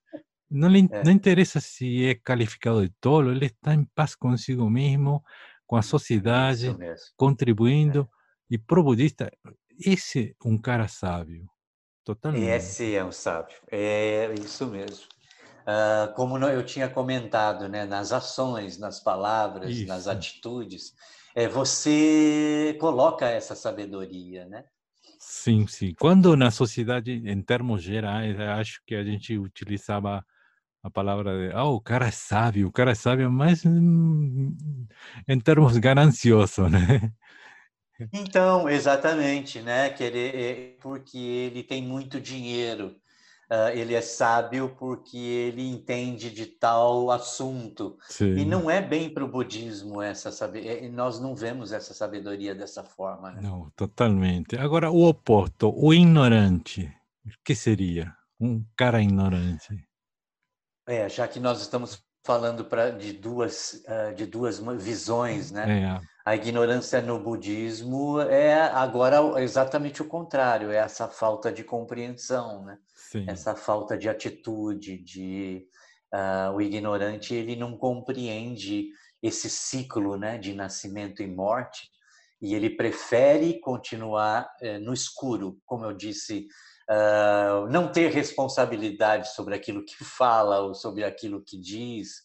Não, 0.50 0.68
lhe, 0.68 0.88
é. 0.92 1.04
não 1.04 1.12
interessa 1.12 1.60
se 1.60 2.06
é 2.06 2.14
qualificado 2.16 2.88
de 2.88 2.94
tolo, 3.02 3.32
ele 3.32 3.48
está 3.48 3.74
em 3.74 3.84
paz 3.96 4.16
consigo 4.16 4.70
mesmo, 4.70 5.24
com 5.66 5.76
a 5.76 5.82
sociedade, 5.82 6.76
contribuindo. 7.18 8.08
É. 8.52 8.56
E 8.56 8.58
pro 8.60 8.84
budista, 8.84 9.32
esse 9.80 10.36
é 10.44 10.48
um 10.48 10.58
cara 10.58 10.88
sábio. 10.88 11.50
Totalmente. 12.04 12.46
Esse 12.46 12.96
é 12.96 13.04
um 13.04 13.12
sábio. 13.12 13.58
É 13.72 14.32
isso 14.40 14.68
mesmo. 14.68 15.08
Uh, 15.64 16.14
como 16.14 16.38
eu 16.38 16.64
tinha 16.64 16.88
comentado, 16.88 17.68
né, 17.68 17.86
nas 17.86 18.12
ações, 18.12 18.78
nas 18.78 19.00
palavras, 19.00 19.72
isso. 19.72 19.88
nas 19.88 20.08
atitudes, 20.08 20.94
é, 21.34 21.48
você 21.48 22.78
coloca 22.80 23.28
essa 23.28 23.56
sabedoria, 23.56 24.46
né? 24.46 24.64
Sim, 25.28 25.66
sim. 25.68 25.94
Quando 26.00 26.36
na 26.38 26.52
sociedade, 26.52 27.12
em 27.12 27.42
termos 27.42 27.82
gerais, 27.82 28.40
acho 28.40 28.82
que 28.86 28.94
a 28.96 29.04
gente 29.04 29.38
utilizava 29.38 30.24
a 30.84 30.90
palavra 30.92 31.50
de, 31.50 31.56
oh, 31.56 31.76
o 31.76 31.82
cara 31.82 32.08
é 32.08 32.12
sábio, 32.12 32.68
o 32.68 32.72
cara 32.72 32.92
é 32.92 32.96
sábio, 32.96 33.32
mas 33.32 33.66
hum, 33.66 34.56
em 35.28 35.40
termos 35.40 35.78
gananciosos, 35.78 36.70
né? 36.72 37.12
Então, 38.12 38.70
exatamente, 38.70 39.62
né? 39.62 39.90
Que 39.90 40.04
ele, 40.04 40.20
é, 40.20 40.78
porque 40.82 41.18
ele 41.18 41.64
tem 41.64 41.84
muito 41.84 42.20
dinheiro. 42.20 43.00
Uh, 43.50 43.70
ele 43.76 43.94
é 43.94 44.02
sábio 44.02 44.76
porque 44.78 45.18
ele 45.18 45.70
entende 45.70 46.32
de 46.32 46.46
tal 46.46 47.12
assunto. 47.12 47.98
Sim. 48.10 48.38
E 48.38 48.46
não 48.46 48.70
é 48.70 48.82
bem 48.82 49.10
para 49.10 49.24
o 49.24 49.28
budismo 49.28 50.02
essa 50.02 50.32
sabedoria. 50.32 50.90
Nós 50.92 51.20
não 51.20 51.36
vemos 51.36 51.72
essa 51.72 51.94
sabedoria 51.94 52.56
dessa 52.56 52.84
forma. 52.84 53.32
Né? 53.32 53.42
Não, 53.44 53.70
totalmente. 53.76 54.58
Agora, 54.58 54.90
o 54.90 55.08
oposto, 55.08 55.72
o 55.76 55.94
ignorante, 55.94 56.92
o 57.26 57.30
que 57.44 57.54
seria? 57.54 58.16
Um 58.40 58.66
cara 58.76 59.02
ignorante. 59.02 59.88
É, 60.88 61.10
já 61.10 61.28
que 61.28 61.40
nós 61.40 61.62
estamos 61.62 62.05
falando 62.26 62.66
pra, 62.66 62.90
de, 62.90 63.14
duas, 63.14 63.84
uh, 63.88 64.14
de 64.16 64.26
duas 64.26 64.60
visões, 64.80 65.52
né? 65.52 65.84
É. 65.84 66.16
A 66.26 66.36
ignorância 66.36 67.00
no 67.04 67.20
budismo 67.20 68.20
é 68.20 68.64
agora 68.64 69.20
exatamente 69.44 70.02
o 70.02 70.08
contrário, 70.08 70.72
é 70.72 70.78
essa 70.78 71.08
falta 71.08 71.52
de 71.52 71.64
compreensão, 71.64 72.66
né? 72.66 72.80
Sim. 72.96 73.26
Essa 73.30 73.56
falta 73.56 73.96
de 73.96 74.10
atitude, 74.10 74.98
de 74.98 75.68
uh, 76.12 76.52
o 76.56 76.62
ignorante 76.62 77.36
ele 77.36 77.56
não 77.56 77.78
compreende 77.78 78.90
esse 79.22 79.48
ciclo, 79.48 80.18
né, 80.18 80.40
de 80.40 80.54
nascimento 80.54 81.22
e 81.22 81.28
morte, 81.28 81.90
e 82.42 82.56
ele 82.56 82.72
prefere 82.72 83.60
continuar 83.60 84.50
uh, 84.64 84.80
no 84.80 84.94
escuro, 84.94 85.60
como 85.64 85.86
eu 85.86 85.94
disse 85.94 86.48
uh, 86.90 87.68
não 87.70 87.92
ter 87.92 88.12
responsabilidade 88.12 89.34
sobre 89.34 89.56
aquilo 89.56 89.84
que 89.84 90.04
fala 90.04 90.60
ou 90.62 90.74
sobre 90.74 91.04
aquilo 91.04 91.44
que 91.44 91.60
diz, 91.60 92.22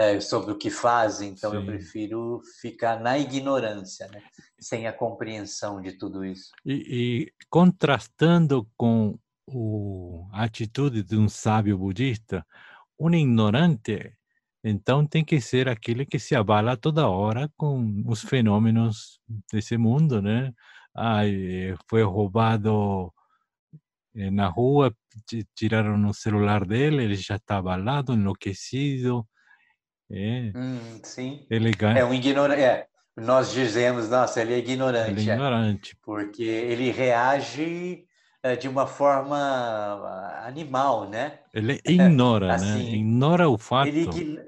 uh, 0.00 0.20
sobre 0.20 0.52
o 0.52 0.58
que 0.58 0.70
faz. 0.70 1.20
Então, 1.20 1.50
Sim. 1.50 1.56
eu 1.58 1.66
prefiro 1.66 2.40
ficar 2.60 3.00
na 3.00 3.18
ignorância, 3.18 4.08
né? 4.08 4.22
sem 4.58 4.86
a 4.86 4.92
compreensão 4.92 5.80
de 5.80 5.92
tudo 5.92 6.24
isso. 6.24 6.50
E, 6.64 6.74
e 6.74 7.32
contrastando 7.48 8.68
com 8.76 9.18
o, 9.46 10.28
a 10.32 10.44
atitude 10.44 11.02
de 11.02 11.16
um 11.16 11.28
sábio 11.28 11.78
budista, 11.78 12.44
um 12.98 13.10
ignorante 13.14 14.16
então 14.68 15.06
tem 15.06 15.24
que 15.24 15.40
ser 15.40 15.68
aquele 15.68 16.04
que 16.04 16.18
se 16.18 16.34
abala 16.34 16.76
toda 16.76 17.08
hora 17.08 17.48
com 17.56 18.02
os 18.04 18.22
fenômenos 18.22 19.20
desse 19.52 19.76
mundo, 19.76 20.20
né? 20.20 20.52
Ai, 20.92 21.76
foi 21.88 22.02
roubado 22.02 23.12
na 24.30 24.48
rua, 24.48 24.94
tiraram 25.54 26.08
o 26.08 26.14
celular 26.14 26.64
dele, 26.64 27.04
ele 27.04 27.16
já 27.16 27.36
está 27.36 27.58
abalado, 27.58 28.14
enlouquecido. 28.14 29.26
É, 30.10 30.52
hum, 30.54 31.00
sim. 31.02 31.46
Ele 31.50 31.70
ganha... 31.72 31.98
É 31.98 32.04
um 32.04 32.14
ignorante. 32.14 32.62
É, 32.62 32.86
nós 33.16 33.52
dizemos, 33.52 34.08
nossa, 34.08 34.40
ele 34.40 34.54
é 34.54 34.58
ignorante. 34.58 35.10
Ele 35.10 35.30
é 35.30 35.34
ignorante. 35.34 35.92
É, 35.92 35.98
porque 36.02 36.42
ele 36.42 36.90
reage 36.90 38.06
é, 38.42 38.56
de 38.56 38.68
uma 38.68 38.86
forma 38.86 39.36
ah, 39.36 40.46
animal, 40.46 41.08
né? 41.08 41.40
Ele 41.52 41.80
ignora, 41.84 42.48
né? 42.48 42.54
assim, 42.54 42.90
né? 42.90 42.96
Ignora 42.96 43.48
o 43.48 43.58
fato 43.58 43.88
ele... 43.88 44.06
de, 44.06 44.38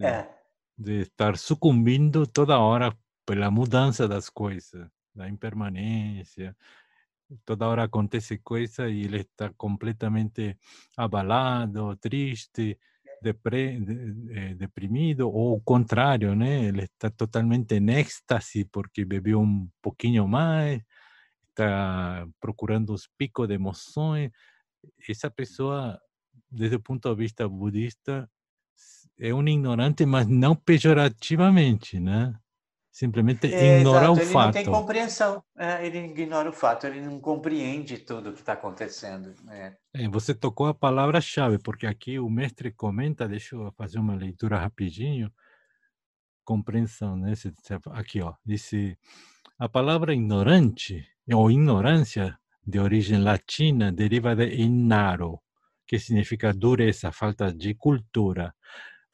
é. 0.00 0.28
de 0.76 1.00
estar 1.02 1.36
sucumbindo 1.36 2.26
toda 2.26 2.58
hora 2.58 2.96
pela 3.26 3.50
mudança 3.50 4.08
das 4.08 4.30
coisas, 4.30 4.88
da 5.14 5.28
impermanência, 5.28 6.56
toda 7.44 7.68
hora 7.68 7.84
acontece 7.84 8.38
coisa 8.38 8.88
e 8.88 9.04
ele 9.04 9.20
está 9.20 9.50
completamente 9.56 10.56
abalado, 10.96 11.96
triste, 11.96 12.78
depre, 13.22 13.80
de, 13.80 14.54
deprimido, 14.54 15.30
ou 15.30 15.56
o 15.56 15.60
contrário, 15.60 16.34
né? 16.34 16.64
Ele 16.64 16.84
está 16.84 17.10
totalmente 17.10 17.74
em 17.74 17.90
êxtase 17.90 18.64
porque 18.66 19.04
bebeu 19.04 19.40
um 19.40 19.68
pouquinho 19.82 20.26
mais, 20.26 20.82
está 21.50 22.26
procurando 22.40 22.92
os 22.92 23.08
picos 23.18 23.48
de 23.48 23.54
emoções. 23.54 24.30
Essa 25.08 25.30
pessoa, 25.30 26.00
desde 26.50 26.76
o 26.76 26.80
ponto 26.80 27.08
de 27.10 27.16
vista 27.16 27.48
budista, 27.48 28.30
é 29.18 29.34
um 29.34 29.46
ignorante, 29.46 30.06
mas 30.06 30.26
não 30.26 30.54
pejorativamente, 30.54 31.98
né? 31.98 32.38
Simplesmente 32.98 33.46
é, 33.46 33.78
ignora 33.78 34.06
exato, 34.06 34.18
o 34.18 34.22
ele 34.22 34.32
fato. 34.32 34.56
Ele 34.56 34.64
não 34.66 34.72
tem 34.72 34.80
compreensão, 34.80 35.44
é, 35.56 35.86
ele 35.86 35.98
ignora 35.98 36.50
o 36.50 36.52
fato, 36.52 36.84
ele 36.84 37.00
não 37.00 37.20
compreende 37.20 37.96
tudo 37.98 38.30
o 38.30 38.32
que 38.32 38.40
está 38.40 38.54
acontecendo. 38.54 39.32
É. 39.50 39.76
é. 39.94 40.08
você 40.08 40.34
tocou 40.34 40.66
a 40.66 40.74
palavra-chave, 40.74 41.58
porque 41.60 41.86
aqui 41.86 42.18
o 42.18 42.28
mestre 42.28 42.72
comenta, 42.72 43.28
deixa 43.28 43.54
eu 43.54 43.72
fazer 43.76 44.00
uma 44.00 44.16
leitura 44.16 44.58
rapidinho, 44.58 45.32
compreensão, 46.44 47.16
né? 47.16 47.34
Aqui, 47.92 48.20
ó, 48.20 48.34
disse, 48.44 48.98
a 49.56 49.68
palavra 49.68 50.12
ignorante 50.12 51.06
ou 51.32 51.52
ignorância 51.52 52.36
de 52.66 52.80
origem 52.80 53.22
latina 53.22 53.92
deriva 53.92 54.34
de 54.34 54.56
innaro, 54.56 55.40
que 55.86 56.00
significa 56.00 56.52
dureza, 56.52 57.12
falta 57.12 57.54
de 57.54 57.74
cultura. 57.74 58.52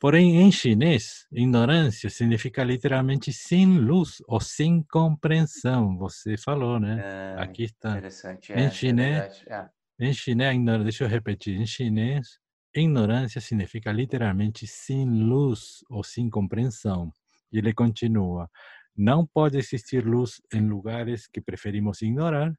Porém, 0.04 0.42
em 0.42 0.52
chinês, 0.52 1.26
ignorância 1.32 2.10
significa 2.10 2.62
literalmente 2.62 3.32
sem 3.32 3.78
luz 3.78 4.18
ou 4.28 4.38
sem 4.38 4.82
compreensão. 4.82 5.96
Você 5.96 6.36
falou, 6.36 6.78
né? 6.78 7.00
É, 7.02 7.42
Aqui 7.42 7.62
está. 7.62 7.92
Interessante. 7.92 8.52
Em 8.52 8.66
é, 8.66 8.70
chinês, 8.70 9.42
é 9.48 9.70
em 9.98 10.12
chinês, 10.12 10.58
deixa 10.82 11.04
eu 11.04 11.08
repetir. 11.08 11.58
Em 11.58 11.64
chinês, 11.64 12.38
ignorância 12.76 13.40
significa 13.40 13.90
literalmente 13.90 14.66
sem 14.66 15.06
luz 15.06 15.78
ou 15.88 16.04
sem 16.04 16.28
compreensão. 16.28 17.10
E 17.50 17.56
ele 17.56 17.72
continua: 17.72 18.50
não 18.94 19.26
pode 19.26 19.56
existir 19.56 20.04
luz 20.04 20.34
em 20.52 20.68
lugares 20.68 21.26
que 21.26 21.40
preferimos 21.40 22.02
ignorar, 22.02 22.52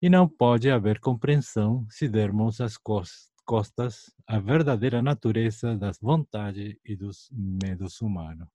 e 0.00 0.08
não 0.08 0.26
pode 0.26 0.70
haver 0.70 1.00
compreensão 1.00 1.86
se 1.90 2.08
dermos 2.08 2.62
as 2.62 2.78
costas 2.78 3.31
costas 3.44 4.10
a 4.26 4.38
verdadeira 4.38 5.02
natureza 5.02 5.76
das 5.76 5.98
vontades 5.98 6.76
e 6.84 6.96
dos 6.96 7.28
medos 7.32 8.00
humanos. 8.00 8.48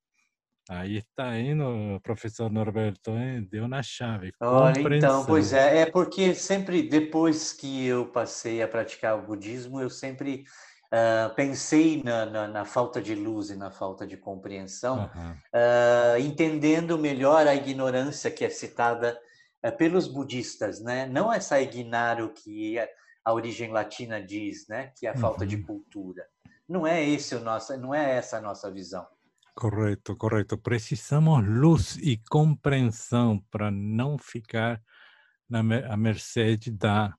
Aí 0.68 0.98
está 0.98 1.38
indo, 1.38 1.98
professor 2.02 2.50
Norberto, 2.50 3.12
hein? 3.12 3.48
deu 3.50 3.66
na 3.66 3.82
chave. 3.82 4.32
Olha, 4.38 4.96
então, 4.96 5.24
pois 5.24 5.54
é, 5.54 5.78
é 5.78 5.86
porque 5.86 6.34
sempre 6.34 6.82
depois 6.82 7.54
que 7.54 7.86
eu 7.86 8.06
passei 8.06 8.62
a 8.62 8.68
praticar 8.68 9.18
o 9.18 9.22
budismo, 9.22 9.80
eu 9.80 9.88
sempre 9.88 10.44
uh, 10.92 11.34
pensei 11.34 12.02
na, 12.02 12.26
na, 12.26 12.48
na, 12.48 12.64
falta 12.66 13.00
de 13.00 13.14
luz 13.14 13.48
e 13.48 13.56
na 13.56 13.70
falta 13.70 14.06
de 14.06 14.18
compreensão, 14.18 15.10
uhum. 15.14 15.30
uh, 15.30 16.18
entendendo 16.20 16.98
melhor 16.98 17.46
a 17.46 17.54
ignorância 17.54 18.30
que 18.30 18.44
é 18.44 18.50
citada 18.50 19.18
uh, 19.64 19.74
pelos 19.74 20.06
budistas, 20.06 20.82
né? 20.82 21.06
Não 21.06 21.32
essa 21.32 21.58
ignário 21.62 22.30
que 22.34 22.76
a 23.28 23.32
origem 23.34 23.70
latina 23.70 24.22
diz, 24.22 24.66
né, 24.68 24.90
que 24.96 25.06
é 25.06 25.10
a 25.10 25.16
falta 25.16 25.42
uhum. 25.42 25.48
de 25.48 25.58
cultura. 25.58 26.26
Não 26.66 26.86
é 26.86 27.06
esse 27.06 27.34
o 27.34 27.40
nosso, 27.40 27.76
não 27.76 27.94
é 27.94 28.16
essa 28.16 28.38
a 28.38 28.40
nossa 28.40 28.70
visão. 28.72 29.06
Correto, 29.54 30.16
correto. 30.16 30.56
Precisamos 30.56 31.46
luz 31.46 31.96
e 31.98 32.16
compreensão 32.30 33.44
para 33.50 33.70
não 33.70 34.16
ficar 34.16 34.80
na 35.46 35.60
à 35.90 35.96
mercê 35.96 36.56
da, 36.72 37.14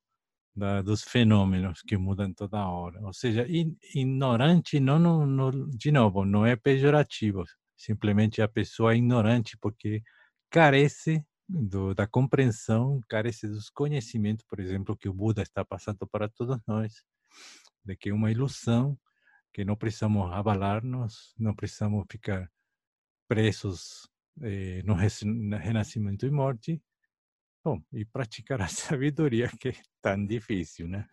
da, 0.56 0.82
dos 0.82 1.04
fenômenos 1.04 1.84
que 1.84 1.96
mudam 1.96 2.34
toda 2.34 2.68
hora. 2.68 3.00
Ou 3.06 3.14
seja, 3.14 3.46
ignorante, 3.94 4.80
não, 4.80 4.98
não, 4.98 5.28
não, 5.28 5.70
de 5.70 5.92
novo, 5.92 6.26
não 6.26 6.44
é 6.44 6.56
pejorativo. 6.56 7.44
Simplesmente 7.78 8.42
a 8.42 8.48
pessoa 8.48 8.94
é 8.94 8.98
ignorante 8.98 9.56
porque 9.62 10.02
carece 10.50 11.24
do, 11.50 11.96
da 11.96 12.06
compreensão, 12.06 13.02
carece 13.10 13.48
dos 13.48 13.70
conhecimentos, 13.70 14.46
por 14.48 14.60
exemplo, 14.60 14.96
que 14.96 15.10
o 15.10 15.14
Buda 15.14 15.42
está 15.42 15.66
passando 15.66 16.08
para 16.08 16.30
todos 16.30 16.60
nós, 16.68 17.04
de 17.84 17.96
que 17.96 18.10
é 18.10 18.14
uma 18.14 18.32
ilusão, 18.32 18.98
que 19.52 19.66
não 19.66 19.76
precisamos 19.76 20.32
abalar-nos, 20.32 21.34
não 21.40 21.56
precisamos 21.56 22.06
ficar 22.10 22.48
presos 23.28 24.08
eh, 24.44 24.84
no 24.86 24.94
renascimento 24.94 26.26
e 26.26 26.32
morte, 26.32 26.82
Bom, 27.62 27.82
e 27.92 28.06
praticar 28.06 28.62
a 28.62 28.68
sabedoria 28.70 29.50
que 29.60 29.70
é 29.70 29.74
tão 30.02 30.26
difícil, 30.26 30.88
né? 30.88 31.06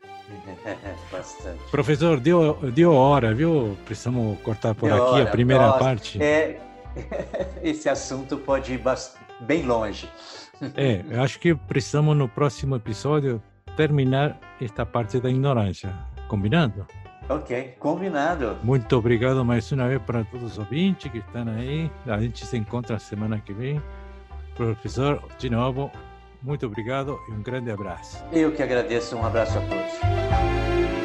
Bastante. 1.11 1.71
Professor, 1.71 2.21
deu, 2.21 2.71
deu 2.71 2.93
hora, 2.93 3.35
viu? 3.35 3.77
Precisamos 3.85 4.41
cortar 4.43 4.75
por 4.75 4.89
deu 4.89 5.03
aqui 5.03 5.15
hora. 5.15 5.29
a 5.29 5.33
primeira 5.33 5.79
parte. 5.79 6.23
É, 6.23 6.61
esse 7.63 7.89
assunto 7.89 8.39
pode 8.39 8.75
ir 8.75 8.79
bastante 8.79 9.26
bem 9.41 9.63
longe. 9.65 10.09
É, 10.75 11.05
eu 11.11 11.23
acho 11.23 11.39
que 11.39 11.55
precisamos 11.55 12.17
no 12.17 12.29
próximo 12.29 12.77
episódio 12.77 13.43
terminar 13.77 14.39
esta 14.61 14.87
parte 14.87 15.21
da 15.21 15.29
ignorância. 15.29 15.93
Combinado? 16.29 16.87
Ok, 17.29 17.75
combinado. 17.79 18.57
Muito 18.63 18.97
obrigado 18.97 19.45
mais 19.45 19.71
uma 19.73 19.89
vez 19.89 20.01
para 20.03 20.25
todos 20.25 20.53
os 20.53 20.59
ouvintes 20.59 21.11
que 21.11 21.19
estão 21.19 21.47
aí. 21.49 21.91
A 22.07 22.21
gente 22.21 22.47
se 22.47 22.57
encontra 22.57 22.99
semana 22.99 23.41
que 23.41 23.53
vem. 23.53 23.83
Professor, 24.55 25.23
de 25.39 25.51
novo, 25.51 25.91
muito 26.41 26.65
obrigado 26.67 27.19
e 27.29 27.33
um 27.33 27.43
grande 27.43 27.71
abraço. 27.71 28.25
Eu 28.33 28.53
que 28.53 28.63
agradeço. 28.63 29.17
Um 29.17 29.27
abraço 29.27 29.59
a 29.59 29.61
todos. 29.63 30.96